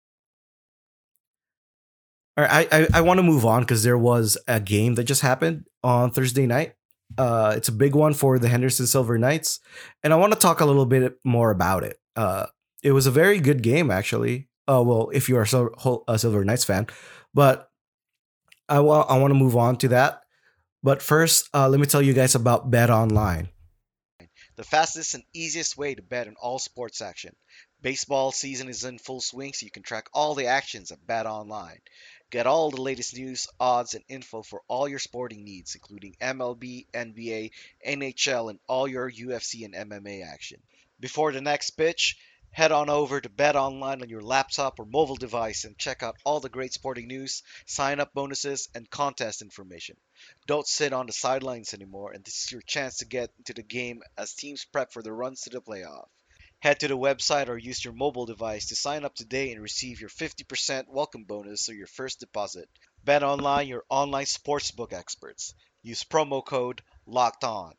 All 2.37 2.45
right, 2.45 2.69
I 2.73 2.81
I, 2.81 2.89
I 2.95 3.01
want 3.03 3.19
to 3.19 3.23
move 3.23 3.47
on 3.47 3.63
because 3.63 3.85
there 3.85 3.99
was 3.99 4.37
a 4.49 4.59
game 4.59 4.97
that 4.97 5.05
just 5.05 5.21
happened 5.21 5.67
on 5.85 6.11
Thursday 6.11 6.47
night. 6.47 6.75
Uh, 7.19 7.55
it's 7.57 7.69
a 7.69 7.73
big 7.73 7.95
one 7.95 8.15
for 8.15 8.39
the 8.39 8.49
Henderson 8.49 8.87
Silver 8.87 9.19
Knights, 9.19 9.61
and 10.03 10.13
I 10.13 10.17
want 10.17 10.33
to 10.33 10.39
talk 10.39 10.61
a 10.61 10.65
little 10.65 10.87
bit 10.87 11.19
more 11.25 11.51
about 11.51 11.85
it. 11.85 11.99
Uh, 12.17 12.47
it 12.83 12.93
was 12.93 13.07
a 13.07 13.11
very 13.11 13.41
good 13.41 13.63
game, 13.63 13.91
actually. 13.91 14.49
Uh, 14.69 14.83
well, 14.85 15.11
if 15.13 15.29
you 15.29 15.37
are 15.37 15.47
a 16.09 16.19
Silver 16.19 16.45
Knights 16.45 16.65
fan, 16.65 16.87
but 17.35 17.71
I 18.69 18.81
want 18.81 19.11
I 19.11 19.19
want 19.19 19.33
to 19.33 19.39
move 19.39 19.57
on 19.57 19.77
to 19.79 19.89
that. 19.89 20.23
But 20.83 21.03
first, 21.03 21.49
uh, 21.53 21.69
let 21.69 21.81
me 21.81 21.87
tell 21.87 22.01
you 22.01 22.15
guys 22.15 22.35
about 22.35 22.71
Bet 22.71 22.89
Online 22.89 23.49
the 24.61 24.65
fastest 24.65 25.15
and 25.15 25.25
easiest 25.33 25.79
way 25.79 25.95
to 25.95 26.03
bet 26.03 26.29
on 26.29 26.35
all 26.39 26.59
sports 26.59 27.01
action. 27.01 27.35
Baseball 27.81 28.31
season 28.31 28.69
is 28.69 28.85
in 28.85 28.99
full 28.99 29.23
swing, 29.23 29.55
so 29.55 29.65
you 29.65 29.71
can 29.71 29.83
track 29.83 30.11
all 30.13 30.35
the 30.35 30.49
actions 30.49 30.91
at 30.93 31.07
Bet 31.07 31.25
Online. 31.25 31.79
Get 32.31 32.47
all 32.47 32.71
the 32.71 32.81
latest 32.81 33.17
news, 33.17 33.49
odds, 33.59 33.95
and 33.95 34.05
info 34.09 34.43
for 34.43 34.63
all 34.69 34.89
your 34.89 34.99
sporting 34.99 35.45
needs, 35.45 35.75
including 35.75 36.17
MLB, 36.21 36.87
NBA, 36.95 37.51
NHL, 37.87 38.51
and 38.51 38.59
all 38.69 38.87
your 38.87 39.11
UFC 39.11 39.65
and 39.65 39.75
MMA 39.75 40.25
action. 40.25 40.63
Before 41.01 41.33
the 41.33 41.41
next 41.41 41.71
pitch, 41.71 42.17
Head 42.53 42.73
on 42.73 42.91
over 42.91 43.21
to 43.21 43.29
Bet 43.29 43.55
Online 43.55 44.03
on 44.03 44.09
your 44.09 44.23
laptop 44.23 44.81
or 44.81 44.85
mobile 44.85 45.15
device 45.15 45.65
and 45.65 45.79
check 45.79 46.03
out 46.03 46.17
all 46.25 46.41
the 46.41 46.49
great 46.49 46.73
sporting 46.73 47.07
news, 47.07 47.45
sign 47.65 48.01
up 48.01 48.13
bonuses, 48.13 48.69
and 48.75 48.91
contest 48.91 49.41
information. 49.41 49.97
Don't 50.49 50.67
sit 50.67 50.93
on 50.93 51.07
the 51.07 51.13
sidelines 51.13 51.75
anymore, 51.75 52.11
and 52.11 52.25
this 52.25 52.45
is 52.45 52.51
your 52.51 52.63
chance 52.63 52.99
to 52.99 53.05
get 53.05 53.31
into 53.39 53.55
the 53.55 53.63
game 53.63 54.03
as 54.19 54.35
teams 54.35 54.65
prep 54.65 54.93
for 54.93 55.01
the 55.01 55.13
runs 55.13 55.43
to 55.43 55.51
the 55.51 55.63
playoff. 55.63 56.09
Head 56.61 56.81
to 56.81 56.89
the 56.89 56.97
website 56.97 57.49
or 57.49 57.57
use 57.57 57.83
your 57.83 57.95
mobile 57.95 58.27
device 58.27 58.69
to 58.69 58.77
sign 58.77 59.07
up 59.07 59.15
today 59.15 59.51
and 59.51 59.63
receive 59.63 59.99
your 60.01 60.11
50% 60.11 60.85
welcome 60.89 61.25
bonus 61.25 61.71
or 61.71 61.75
your 61.75 61.87
first 61.87 62.21
deposit. 62.21 62.69
Bet 63.03 63.23
Online, 63.23 63.67
your 63.67 63.85
online 63.89 64.27
sportsbook 64.27 64.93
experts. 64.93 65.55
Use 65.83 66.05
promo 66.05 66.45
code 66.45 66.83
LOCKED 67.07 67.45
ON. 67.45 67.73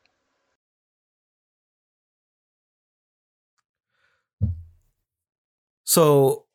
So 5.84 6.46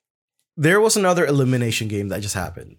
there 0.58 0.82
was 0.82 0.98
another 0.98 1.26
elimination 1.26 1.88
game 1.88 2.10
that 2.10 2.22
just 2.22 2.36
happened. 2.36 2.76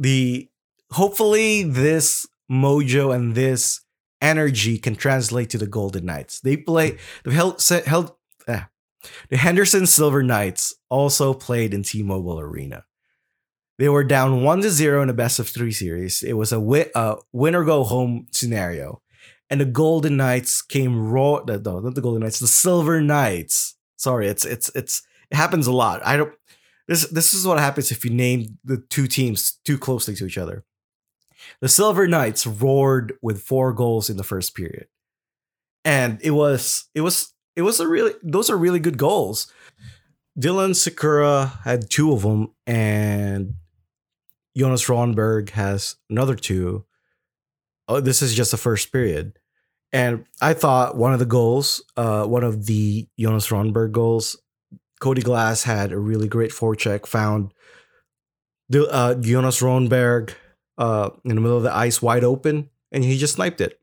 The 0.00 0.48
hopefully 0.90 1.62
this 1.62 2.26
mojo 2.50 3.14
and 3.14 3.36
this 3.36 3.82
energy 4.20 4.78
can 4.78 4.96
translate 4.96 5.50
to 5.50 5.58
the 5.58 5.66
Golden 5.68 6.06
Knights. 6.06 6.40
They 6.40 6.56
play 6.56 6.98
the 7.22 7.32
held, 7.32 7.62
held 7.84 8.15
the 9.28 9.36
Henderson 9.36 9.86
Silver 9.86 10.22
Knights 10.22 10.74
also 10.88 11.34
played 11.34 11.74
in 11.74 11.82
T-Mobile 11.82 12.40
Arena. 12.40 12.84
They 13.78 13.88
were 13.88 14.04
down 14.04 14.42
one 14.42 14.62
to 14.62 14.70
zero 14.70 15.02
in 15.02 15.10
a 15.10 15.14
best 15.14 15.38
of 15.38 15.48
three 15.48 15.72
series. 15.72 16.22
It 16.22 16.32
was 16.34 16.52
a 16.52 16.60
win, 16.60 16.86
uh, 16.94 17.16
win 17.32 17.54
or 17.54 17.64
go 17.64 17.84
home 17.84 18.26
scenario, 18.32 19.02
and 19.50 19.60
the 19.60 19.66
Golden 19.66 20.16
Knights 20.16 20.62
came 20.62 21.10
raw. 21.10 21.42
No, 21.46 21.80
not 21.80 21.94
the 21.94 22.00
Golden 22.00 22.22
Knights, 22.22 22.40
the 22.40 22.46
Silver 22.46 23.00
Knights. 23.02 23.76
Sorry, 23.96 24.28
it's 24.28 24.44
it's 24.44 24.70
it's 24.74 25.02
it 25.30 25.36
happens 25.36 25.66
a 25.66 25.72
lot. 25.72 26.04
I 26.06 26.16
don't. 26.16 26.32
This 26.88 27.06
this 27.08 27.34
is 27.34 27.46
what 27.46 27.58
happens 27.58 27.90
if 27.90 28.04
you 28.04 28.10
name 28.10 28.58
the 28.64 28.78
two 28.78 29.06
teams 29.06 29.58
too 29.64 29.76
closely 29.76 30.14
to 30.14 30.26
each 30.26 30.38
other. 30.38 30.64
The 31.60 31.68
Silver 31.68 32.08
Knights 32.08 32.46
roared 32.46 33.12
with 33.20 33.42
four 33.42 33.72
goals 33.72 34.08
in 34.08 34.16
the 34.16 34.24
first 34.24 34.54
period, 34.54 34.86
and 35.84 36.18
it 36.22 36.30
was 36.30 36.88
it 36.94 37.02
was 37.02 37.34
it 37.56 37.62
was 37.62 37.80
a 37.80 37.88
really 37.88 38.12
those 38.22 38.50
are 38.50 38.56
really 38.56 38.78
good 38.78 38.98
goals. 38.98 39.52
Dylan 40.38 40.72
Sikura 40.72 41.62
had 41.62 41.90
two 41.90 42.12
of 42.12 42.22
them, 42.22 42.52
and 42.66 43.54
Jonas 44.56 44.86
Rondbjerg 44.86 45.50
has 45.50 45.96
another 46.10 46.34
two. 46.36 46.84
Oh, 47.88 48.00
this 48.00 48.20
is 48.20 48.34
just 48.34 48.50
the 48.50 48.56
first 48.56 48.92
period. 48.92 49.38
And 49.92 50.26
I 50.42 50.52
thought 50.52 50.96
one 50.96 51.12
of 51.12 51.18
the 51.18 51.24
goals, 51.24 51.82
uh, 51.96 52.26
one 52.26 52.42
of 52.42 52.66
the 52.66 53.08
Jonas 53.18 53.48
Rondbjerg 53.48 53.92
goals, 53.92 54.36
Cody 55.00 55.22
Glass 55.22 55.62
had 55.62 55.92
a 55.92 55.98
really 55.98 56.28
great 56.28 56.50
forecheck, 56.50 57.06
found 57.06 57.54
the, 58.68 58.86
uh, 58.88 59.14
Jonas 59.14 59.60
Rondbjerg 59.60 60.34
uh, 60.78 61.10
in 61.24 61.36
the 61.36 61.40
middle 61.40 61.56
of 61.56 61.62
the 61.62 61.74
ice 61.74 62.02
wide 62.02 62.24
open, 62.24 62.70
and 62.92 63.04
he 63.04 63.16
just 63.16 63.34
sniped 63.34 63.60
it. 63.60 63.80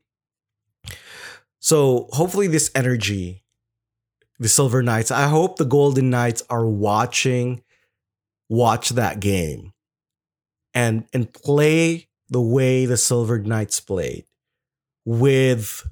So 1.60 2.08
hopefully, 2.10 2.46
this 2.46 2.70
energy, 2.74 3.43
the 4.38 4.48
Silver 4.48 4.82
Knights, 4.82 5.10
I 5.10 5.28
hope 5.28 5.56
the 5.56 5.64
Golden 5.64 6.10
Knights 6.10 6.42
are 6.50 6.66
watching, 6.66 7.62
watch 8.48 8.90
that 8.90 9.20
game, 9.20 9.72
and 10.72 11.06
and 11.12 11.32
play 11.32 12.08
the 12.28 12.40
way 12.40 12.86
the 12.86 12.96
Silver 12.96 13.38
Knights 13.38 13.80
played, 13.80 14.24
with 15.04 15.86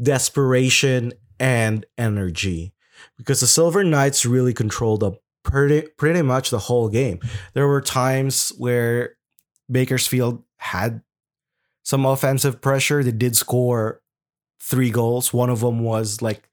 desperation 0.00 1.12
and 1.38 1.86
energy 1.98 2.72
because 3.16 3.40
the 3.40 3.46
Silver 3.46 3.84
Knights 3.84 4.26
really 4.26 4.52
controlled 4.52 5.00
the 5.00 5.12
pretty 5.42 5.82
pretty 5.96 6.22
much 6.22 6.50
the 6.50 6.58
whole 6.58 6.88
game. 6.88 7.20
There 7.54 7.66
were 7.66 7.80
times 7.80 8.52
where 8.58 9.16
Bakersfield 9.70 10.42
had 10.58 11.02
some 11.82 12.04
offensive 12.04 12.60
pressure. 12.60 13.02
They 13.02 13.12
did 13.12 13.36
score 13.36 14.02
three 14.60 14.90
goals. 14.90 15.32
One 15.32 15.50
of 15.50 15.60
them 15.60 15.80
was 15.80 16.20
like 16.20 16.49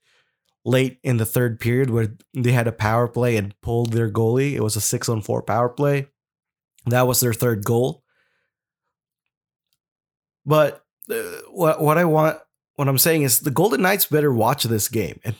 late 0.67 0.99
in 1.01 1.15
the 1.15 1.25
third 1.25 1.59
period 1.61 1.89
where 1.89 2.09
they 2.33 2.51
had 2.51 2.67
a 2.67 2.73
power 2.73 3.07
play 3.07 3.37
and 3.37 3.59
pulled 3.61 3.93
their 3.93 4.11
goalie. 4.11 4.53
It 4.53 4.61
was 4.61 4.75
a 4.75 4.81
six 4.81 5.07
on 5.07 5.21
four 5.21 5.41
power 5.41 5.69
play. 5.69 6.07
That 6.85 7.07
was 7.07 7.21
their 7.21 7.33
third 7.33 7.63
goal. 7.63 8.03
But 10.45 10.83
uh, 11.09 11.15
what 11.49 11.81
what 11.81 11.97
I 11.97 12.05
want 12.05 12.37
what 12.75 12.87
I'm 12.87 12.97
saying 12.97 13.23
is 13.23 13.39
the 13.39 13.51
Golden 13.51 13.81
Knights 13.81 14.05
better 14.05 14.31
watch 14.31 14.63
this 14.65 14.89
game 14.89 15.19
and 15.23 15.35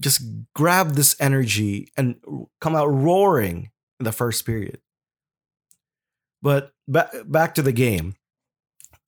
just 0.00 0.22
grab 0.54 0.92
this 0.92 1.16
energy 1.20 1.92
and 1.96 2.16
come 2.60 2.76
out 2.76 2.86
roaring 2.86 3.70
in 3.98 4.04
the 4.04 4.12
first 4.12 4.46
period. 4.46 4.78
But 6.40 6.72
back 6.86 7.10
back 7.24 7.54
to 7.56 7.62
the 7.62 7.72
game. 7.72 8.14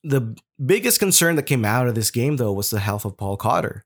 The 0.05 0.37
biggest 0.65 1.01
concern 1.01 1.37
that 1.37 1.43
came 1.43 1.65
out 1.65 1.89
of 1.89 1.95
this 1.95 2.11
game, 2.11 2.37
though, 2.37 2.53
was 2.53 2.71
the 2.71 2.79
health 2.81 3.05
of 3.05 3.17
Paul 3.17 3.37
Cotter. 3.37 3.85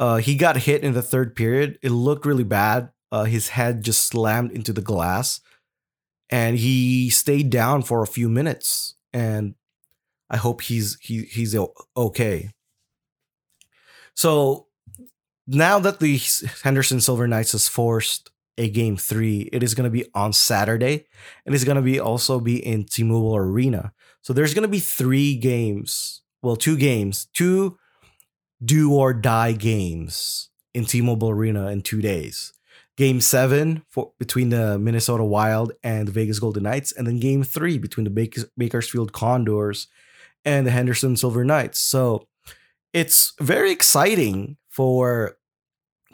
Uh, 0.00 0.16
he 0.16 0.34
got 0.34 0.56
hit 0.56 0.82
in 0.82 0.94
the 0.94 1.02
third 1.02 1.36
period. 1.36 1.78
It 1.82 1.90
looked 1.90 2.24
really 2.24 2.42
bad. 2.42 2.88
Uh, 3.12 3.24
his 3.24 3.50
head 3.50 3.84
just 3.84 4.04
slammed 4.04 4.50
into 4.50 4.72
the 4.72 4.80
glass, 4.80 5.40
and 6.30 6.56
he 6.56 7.10
stayed 7.10 7.50
down 7.50 7.82
for 7.82 8.02
a 8.02 8.06
few 8.06 8.28
minutes. 8.28 8.94
And 9.12 9.54
I 10.30 10.38
hope 10.38 10.62
he's 10.62 10.96
he 11.00 11.24
he's 11.24 11.54
okay. 11.96 12.50
So 14.14 14.68
now 15.46 15.78
that 15.80 16.00
the 16.00 16.18
Henderson 16.62 17.00
Silver 17.00 17.28
Knights 17.28 17.52
has 17.52 17.68
forced 17.68 18.30
a 18.56 18.70
game 18.70 18.96
three, 18.96 19.50
it 19.52 19.62
is 19.62 19.74
going 19.74 19.84
to 19.84 19.90
be 19.90 20.06
on 20.14 20.32
Saturday, 20.32 21.06
and 21.44 21.54
it's 21.54 21.64
going 21.64 21.76
to 21.76 21.82
be 21.82 22.00
also 22.00 22.40
be 22.40 22.64
in 22.64 22.84
T-Mobile 22.84 23.36
Arena. 23.36 23.92
So 24.22 24.32
there's 24.32 24.54
going 24.54 24.62
to 24.62 24.68
be 24.68 24.80
three 24.80 25.34
games, 25.34 26.22
well, 26.42 26.56
two 26.56 26.76
games, 26.76 27.26
two 27.34 27.78
do 28.62 28.92
or 28.94 29.12
die 29.12 29.52
games 29.52 30.50
in 30.74 30.84
T-Mobile 30.84 31.30
Arena 31.30 31.68
in 31.68 31.82
two 31.82 32.00
days. 32.00 32.52
Game 32.96 33.20
seven 33.20 33.82
for 33.88 34.12
between 34.18 34.50
the 34.50 34.78
Minnesota 34.78 35.24
Wild 35.24 35.72
and 35.82 36.06
the 36.06 36.12
Vegas 36.12 36.38
Golden 36.38 36.64
Knights, 36.64 36.92
and 36.92 37.06
then 37.06 37.18
Game 37.18 37.42
three 37.42 37.78
between 37.78 38.04
the 38.04 38.46
Bakersfield 38.58 39.12
Condors 39.12 39.88
and 40.44 40.66
the 40.66 40.70
Henderson 40.70 41.16
Silver 41.16 41.44
Knights. 41.44 41.78
So 41.78 42.26
it's 42.92 43.32
very 43.40 43.70
exciting 43.70 44.58
for 44.68 45.36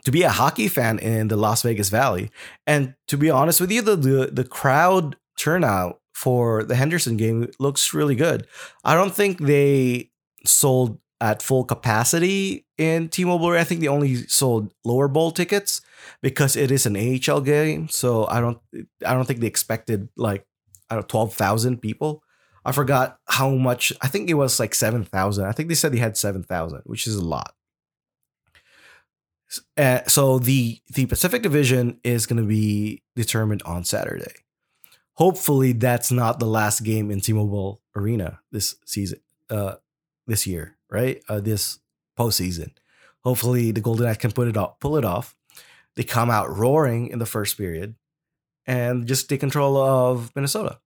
to 0.05 0.11
be 0.11 0.23
a 0.23 0.29
hockey 0.29 0.69
fan 0.69 0.99
in 0.99 1.27
the 1.27 1.35
Las 1.35 1.63
Vegas 1.63 1.89
Valley. 1.89 2.31
And 2.65 2.93
to 3.09 3.17
be 3.17 3.29
honest 3.29 3.59
with 3.59 3.71
you, 3.71 3.81
the 3.81 3.97
the, 3.97 4.29
the 4.31 4.45
crowd 4.45 5.17
turnout 5.37 5.99
for 6.13 6.63
the 6.63 6.75
Henderson 6.75 7.17
game 7.17 7.49
looks 7.59 7.93
really 7.93 8.15
good. 8.15 8.47
I 8.85 8.95
don't 8.95 9.13
think 9.13 9.39
they 9.39 10.11
sold 10.45 10.99
at 11.19 11.41
full 11.41 11.63
capacity 11.63 12.65
in 12.77 13.09
T-Mobile. 13.09 13.49
I 13.49 13.63
think 13.63 13.81
they 13.81 13.87
only 13.87 14.15
sold 14.27 14.73
lower 14.85 15.07
bowl 15.07 15.31
tickets 15.31 15.81
because 16.21 16.55
it 16.55 16.71
is 16.71 16.85
an 16.85 16.95
AHL 16.95 17.41
game. 17.41 17.89
So 17.89 18.27
I 18.27 18.39
don't 18.39 18.59
I 19.05 19.13
don't 19.13 19.25
think 19.25 19.39
they 19.39 19.47
expected 19.47 20.09
like 20.15 20.45
I 20.89 20.95
don't 20.95 21.09
12,000 21.09 21.81
people. 21.81 22.23
I 22.65 22.71
forgot 22.73 23.19
how 23.27 23.51
much. 23.51 23.93
I 24.01 24.07
think 24.07 24.29
it 24.29 24.33
was 24.33 24.59
like 24.59 24.75
7,000. 24.75 25.45
I 25.45 25.51
think 25.53 25.69
they 25.69 25.75
said 25.75 25.93
they 25.93 25.99
had 25.99 26.17
7,000, 26.17 26.81
which 26.85 27.07
is 27.07 27.15
a 27.15 27.23
lot. 27.23 27.53
Uh, 29.77 30.01
so 30.07 30.39
the 30.39 30.81
the 30.93 31.05
Pacific 31.05 31.41
Division 31.41 31.99
is 32.03 32.25
going 32.25 32.41
to 32.41 32.47
be 32.47 33.01
determined 33.15 33.63
on 33.63 33.85
Saturday. 33.85 34.33
Hopefully, 35.13 35.71
that's 35.71 36.11
not 36.11 36.39
the 36.39 36.45
last 36.45 36.81
game 36.81 37.09
in 37.09 37.21
T-Mobile 37.21 37.81
Arena 37.95 38.39
this 38.51 38.75
season, 38.85 39.19
uh, 39.49 39.75
this 40.27 40.45
year, 40.45 40.76
right? 40.89 41.21
Uh, 41.27 41.39
this 41.39 41.79
postseason. 42.17 42.71
Hopefully, 43.23 43.71
the 43.71 43.81
Golden 43.81 44.05
Knights 44.05 44.19
can 44.19 44.31
put 44.31 44.47
it 44.47 44.57
off, 44.57 44.79
pull 44.79 44.97
it 44.97 45.05
off. 45.05 45.35
They 45.95 46.03
come 46.03 46.29
out 46.29 46.55
roaring 46.55 47.07
in 47.07 47.19
the 47.19 47.25
first 47.25 47.57
period, 47.57 47.95
and 48.65 49.07
just 49.07 49.29
take 49.29 49.39
control 49.39 49.77
of 49.77 50.31
Minnesota. 50.35 50.79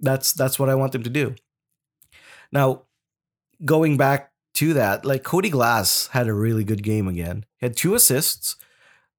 That's 0.00 0.32
that's 0.32 0.58
what 0.58 0.68
I 0.68 0.74
want 0.74 0.92
them 0.92 1.02
to 1.02 1.10
do. 1.10 1.34
Now, 2.52 2.82
going 3.64 3.96
back 3.96 4.32
to 4.54 4.74
that, 4.74 5.04
like 5.04 5.24
Cody 5.24 5.50
Glass 5.50 6.08
had 6.08 6.28
a 6.28 6.32
really 6.32 6.64
good 6.64 6.82
game 6.82 7.08
again. 7.08 7.44
He 7.58 7.66
had 7.66 7.76
two 7.76 7.94
assists, 7.94 8.56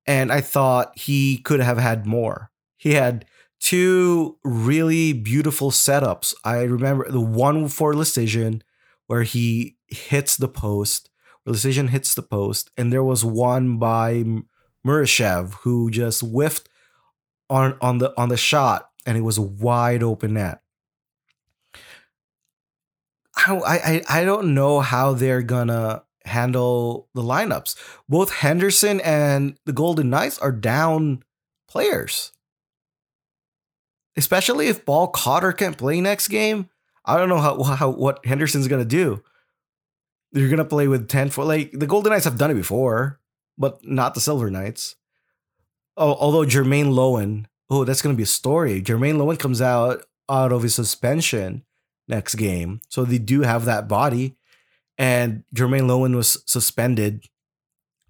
and 0.06 0.32
I 0.32 0.42
thought 0.42 0.98
he 0.98 1.38
could 1.38 1.60
have 1.60 1.78
had 1.78 2.06
more. 2.06 2.52
He 2.78 2.94
had 2.94 3.26
two 3.60 4.38
really 4.44 5.12
beautiful 5.14 5.72
setups. 5.72 6.34
I 6.44 6.62
remember 6.62 7.10
the 7.12 7.20
one 7.20 7.68
for 7.68 7.94
Decision 7.94 8.64
where 9.08 9.24
he 9.24 9.78
hits 9.88 10.38
the 10.38 10.48
post. 10.48 11.10
Where 11.44 11.54
decision 11.54 11.90
hits 11.90 12.16
the 12.16 12.24
post, 12.24 12.72
and 12.76 12.92
there 12.92 13.04
was 13.04 13.24
one 13.24 13.78
by 13.78 14.24
Murashev 14.86 15.54
who 15.62 15.92
just 15.92 16.22
whiffed 16.22 16.70
on 17.50 17.78
on 17.82 18.00
the 18.00 18.14
on 18.20 18.30
the 18.30 18.38
shot, 18.38 18.90
and 19.06 19.18
it 19.18 19.22
was 19.22 19.38
a 19.38 19.44
wide 19.44 20.04
open 20.04 20.34
net. 20.34 20.62
I, 23.36 24.02
I 24.10 24.22
I 24.22 24.24
don't 24.24 24.54
know 24.54 24.80
how 24.80 25.14
they're 25.14 25.42
gonna 25.42 26.04
handle 26.26 27.08
the 27.14 27.22
lineups. 27.22 27.76
Both 28.10 28.34
Henderson 28.34 29.00
and 29.02 29.58
the 29.66 29.74
Golden 29.74 30.10
Knights 30.10 30.40
are 30.40 30.52
down 30.52 31.24
players. 31.68 32.32
Especially 34.18 34.68
if 34.68 34.86
Paul 34.86 35.10
Cotter 35.10 35.52
can't 35.52 35.78
play 35.78 36.00
next 36.02 36.30
game. 36.30 36.70
I 37.06 37.18
don't 37.18 37.30
know 37.30 37.40
how, 37.40 37.62
how 37.64 37.90
what 37.90 38.26
Henderson's 38.26 38.68
gonna 38.68 38.86
do. 38.86 39.24
You're 40.32 40.50
gonna 40.50 40.66
play 40.66 40.88
with 40.88 41.08
10 41.08 41.30
for 41.30 41.46
like 41.46 41.72
the 41.72 41.88
Golden 41.88 42.12
Knights 42.12 42.26
have 42.26 42.38
done 42.38 42.52
it 42.52 42.56
before, 42.56 43.20
but 43.58 43.86
not 43.86 44.14
the 44.14 44.22
Silver 44.22 44.50
Knights. 44.50 44.96
Oh, 45.98 46.16
although 46.16 46.46
Jermaine 46.46 46.94
Loewen, 46.94 47.46
oh, 47.70 47.84
that's 47.86 48.02
gonna 48.02 48.16
be 48.16 48.24
a 48.24 48.28
story. 48.28 48.82
Jermaine 48.82 49.16
Loewen 49.16 49.40
comes 49.40 49.62
out 49.62 50.04
out 50.30 50.52
of 50.52 50.64
his 50.64 50.76
suspension 50.76 51.64
next 52.08 52.36
game. 52.36 52.82
So 52.90 53.06
they 53.06 53.18
do 53.18 53.42
have 53.42 53.66
that 53.66 53.88
body. 53.88 54.36
And 54.98 55.44
Jermaine 55.54 55.84
Loewen 55.84 56.16
was 56.16 56.42
suspended 56.46 57.26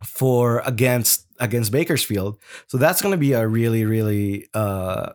for 0.03 0.60
against 0.65 1.27
against 1.39 1.71
Bakersfield. 1.71 2.39
So 2.67 2.77
that's 2.77 3.01
to 3.01 3.17
be 3.17 3.34
a 3.34 3.47
really 3.47 3.86
really 3.86 4.47
uh 4.53 5.13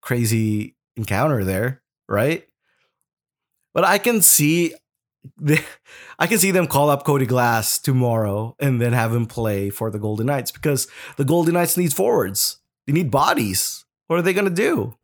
crazy 0.00 0.76
encounter 0.96 1.44
there, 1.44 1.82
right? 2.08 2.47
But 3.78 3.84
I 3.84 3.98
can 3.98 4.22
see 4.22 4.74
I 6.18 6.26
can 6.26 6.38
see 6.40 6.50
them 6.50 6.66
call 6.66 6.90
up 6.90 7.04
Cody 7.04 7.26
Glass 7.26 7.78
tomorrow 7.78 8.56
and 8.58 8.80
then 8.80 8.92
have 8.92 9.14
him 9.14 9.26
play 9.26 9.70
for 9.70 9.88
the 9.88 10.00
Golden 10.00 10.26
Knights 10.26 10.50
because 10.50 10.88
the 11.16 11.24
Golden 11.24 11.54
Knights 11.54 11.76
need 11.76 11.92
forwards. 11.92 12.58
They 12.88 12.92
need 12.92 13.12
bodies. 13.12 13.84
What 14.08 14.18
are 14.18 14.22
they 14.22 14.32
going 14.32 14.48
to 14.48 14.50
do? 14.50 14.96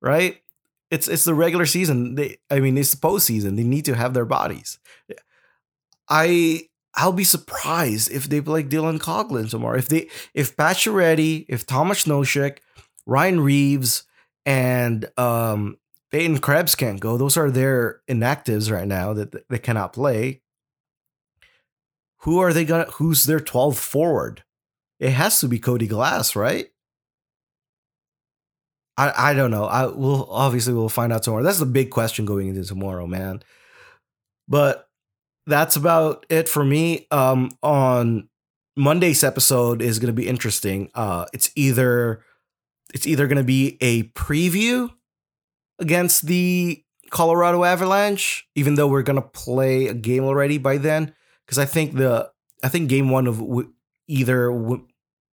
Right? 0.00 0.40
it's 0.88 1.08
it's 1.08 1.24
the 1.24 1.34
regular 1.34 1.66
season. 1.66 2.14
They, 2.14 2.36
I 2.48 2.60
mean, 2.60 2.78
it's 2.78 2.92
the 2.92 2.96
postseason. 3.08 3.56
They 3.56 3.64
need 3.64 3.86
to 3.86 3.94
have 3.94 4.14
their 4.14 4.24
bodies. 4.24 4.78
I 6.08 6.68
I'll 6.94 7.10
be 7.10 7.24
surprised 7.24 8.12
if 8.12 8.28
they 8.28 8.40
play 8.40 8.62
Dylan 8.62 9.00
Coghlan 9.00 9.50
tomorrow. 9.50 9.78
If 9.78 9.88
they 9.88 10.08
if 10.32 10.56
Pacioretty, 10.56 11.46
if 11.48 11.66
Thomas 11.66 12.04
Nosek, 12.04 12.58
Ryan 13.04 13.40
Reaves, 13.40 14.04
and 14.44 15.10
um 15.18 15.78
Peyton 16.16 16.38
Krebs 16.38 16.74
can't 16.74 16.98
go. 16.98 17.18
Those 17.18 17.36
are 17.36 17.50
their 17.50 18.00
inactives 18.08 18.72
right 18.72 18.88
now 18.88 19.12
that 19.12 19.46
they 19.50 19.58
cannot 19.58 19.92
play. 19.92 20.40
Who 22.20 22.38
are 22.38 22.54
they 22.54 22.64
gonna? 22.64 22.86
Who's 22.92 23.24
their 23.24 23.38
12th 23.38 23.76
forward? 23.76 24.42
It 24.98 25.10
has 25.10 25.40
to 25.40 25.46
be 25.46 25.58
Cody 25.58 25.86
Glass, 25.86 26.34
right? 26.34 26.68
I, 28.96 29.12
I 29.14 29.34
don't 29.34 29.50
know. 29.50 29.66
I 29.66 29.84
will 29.84 30.26
obviously 30.30 30.72
we'll 30.72 30.88
find 30.88 31.12
out 31.12 31.22
tomorrow. 31.22 31.42
That's 31.42 31.58
the 31.58 31.66
big 31.66 31.90
question 31.90 32.24
going 32.24 32.48
into 32.48 32.64
tomorrow, 32.64 33.06
man. 33.06 33.42
But 34.48 34.88
that's 35.46 35.76
about 35.76 36.24
it 36.30 36.48
for 36.48 36.64
me. 36.64 37.06
Um, 37.10 37.50
on 37.62 38.30
Monday's 38.74 39.22
episode 39.22 39.82
is 39.82 39.98
going 39.98 40.14
to 40.14 40.18
be 40.18 40.26
interesting. 40.26 40.90
Uh, 40.94 41.26
it's 41.34 41.50
either 41.56 42.24
it's 42.94 43.06
either 43.06 43.26
going 43.26 43.36
to 43.36 43.44
be 43.44 43.76
a 43.82 44.04
preview 44.14 44.88
against 45.78 46.26
the 46.26 46.82
Colorado 47.10 47.64
Avalanche, 47.64 48.48
even 48.54 48.74
though 48.74 48.88
we're 48.88 49.02
to 49.20 49.28
play 49.28 49.86
a 49.86 49.94
game 49.94 50.24
already 50.24 50.58
by 50.58 50.76
then, 50.76 51.14
because 51.44 51.58
I 51.58 51.64
think 51.64 51.94
the 51.94 52.30
I 52.62 52.68
think 52.68 52.88
game 52.88 53.10
one 53.10 53.26
of 53.26 53.38
w- 53.38 53.72
either 54.08 54.50
w- 54.50 54.86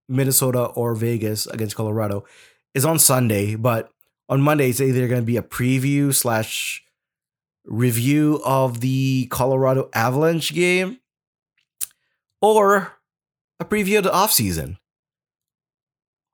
Minnesota 0.07 0.65
or 0.65 0.95
Vegas 0.95 1.47
against 1.47 1.75
Colorado 1.75 2.25
is 2.73 2.85
on 2.85 2.99
Sunday, 2.99 3.55
but 3.55 3.91
on 4.29 4.41
Monday 4.41 4.69
it's 4.69 4.81
either 4.81 5.07
to 5.21 5.25
be 5.25 5.37
a 5.37 5.41
preview 5.41 6.13
slash 6.13 6.83
review 7.65 8.41
of 8.45 8.81
the 8.81 9.27
Colorado 9.31 9.89
Avalanche 9.93 10.53
game 10.53 10.99
or 12.41 12.93
a 13.59 13.65
preview 13.65 13.99
of 13.99 14.03
the 14.03 14.11
offseason. 14.11 14.77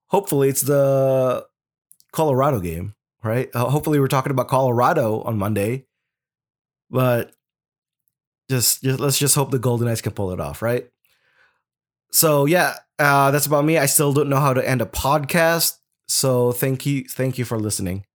Hopefully 0.07 0.49
it's 0.49 0.61
the 0.63 1.45
Colorado 2.11 2.59
game, 2.59 2.95
right? 3.23 3.49
Uh, 3.53 3.65
hopefully 3.65 3.99
we're 3.99 4.07
talking 4.07 4.31
about 4.31 4.47
Colorado 4.47 5.21
on 5.21 5.37
Monday, 5.37 5.85
but 6.89 7.31
just, 8.49 8.81
just 8.81 8.99
let's 8.99 9.19
just 9.19 9.35
hope 9.35 9.51
the 9.51 9.59
Golden 9.59 9.87
Knights 9.87 10.01
can 10.01 10.13
pull 10.13 10.31
it 10.31 10.39
off, 10.39 10.61
right? 10.61 10.89
So 12.11 12.45
yeah, 12.45 12.75
uh, 12.97 13.31
that's 13.31 13.45
about 13.45 13.65
me. 13.65 13.77
I 13.77 13.85
still 13.85 14.13
don't 14.13 14.29
know 14.29 14.39
how 14.39 14.53
to 14.53 14.67
end 14.67 14.81
a 14.81 14.85
podcast. 14.85 15.73
So 16.07 16.51
thank 16.51 16.85
you, 16.85 17.05
thank 17.07 17.37
you 17.37 17.45
for 17.45 17.59
listening. 17.59 18.05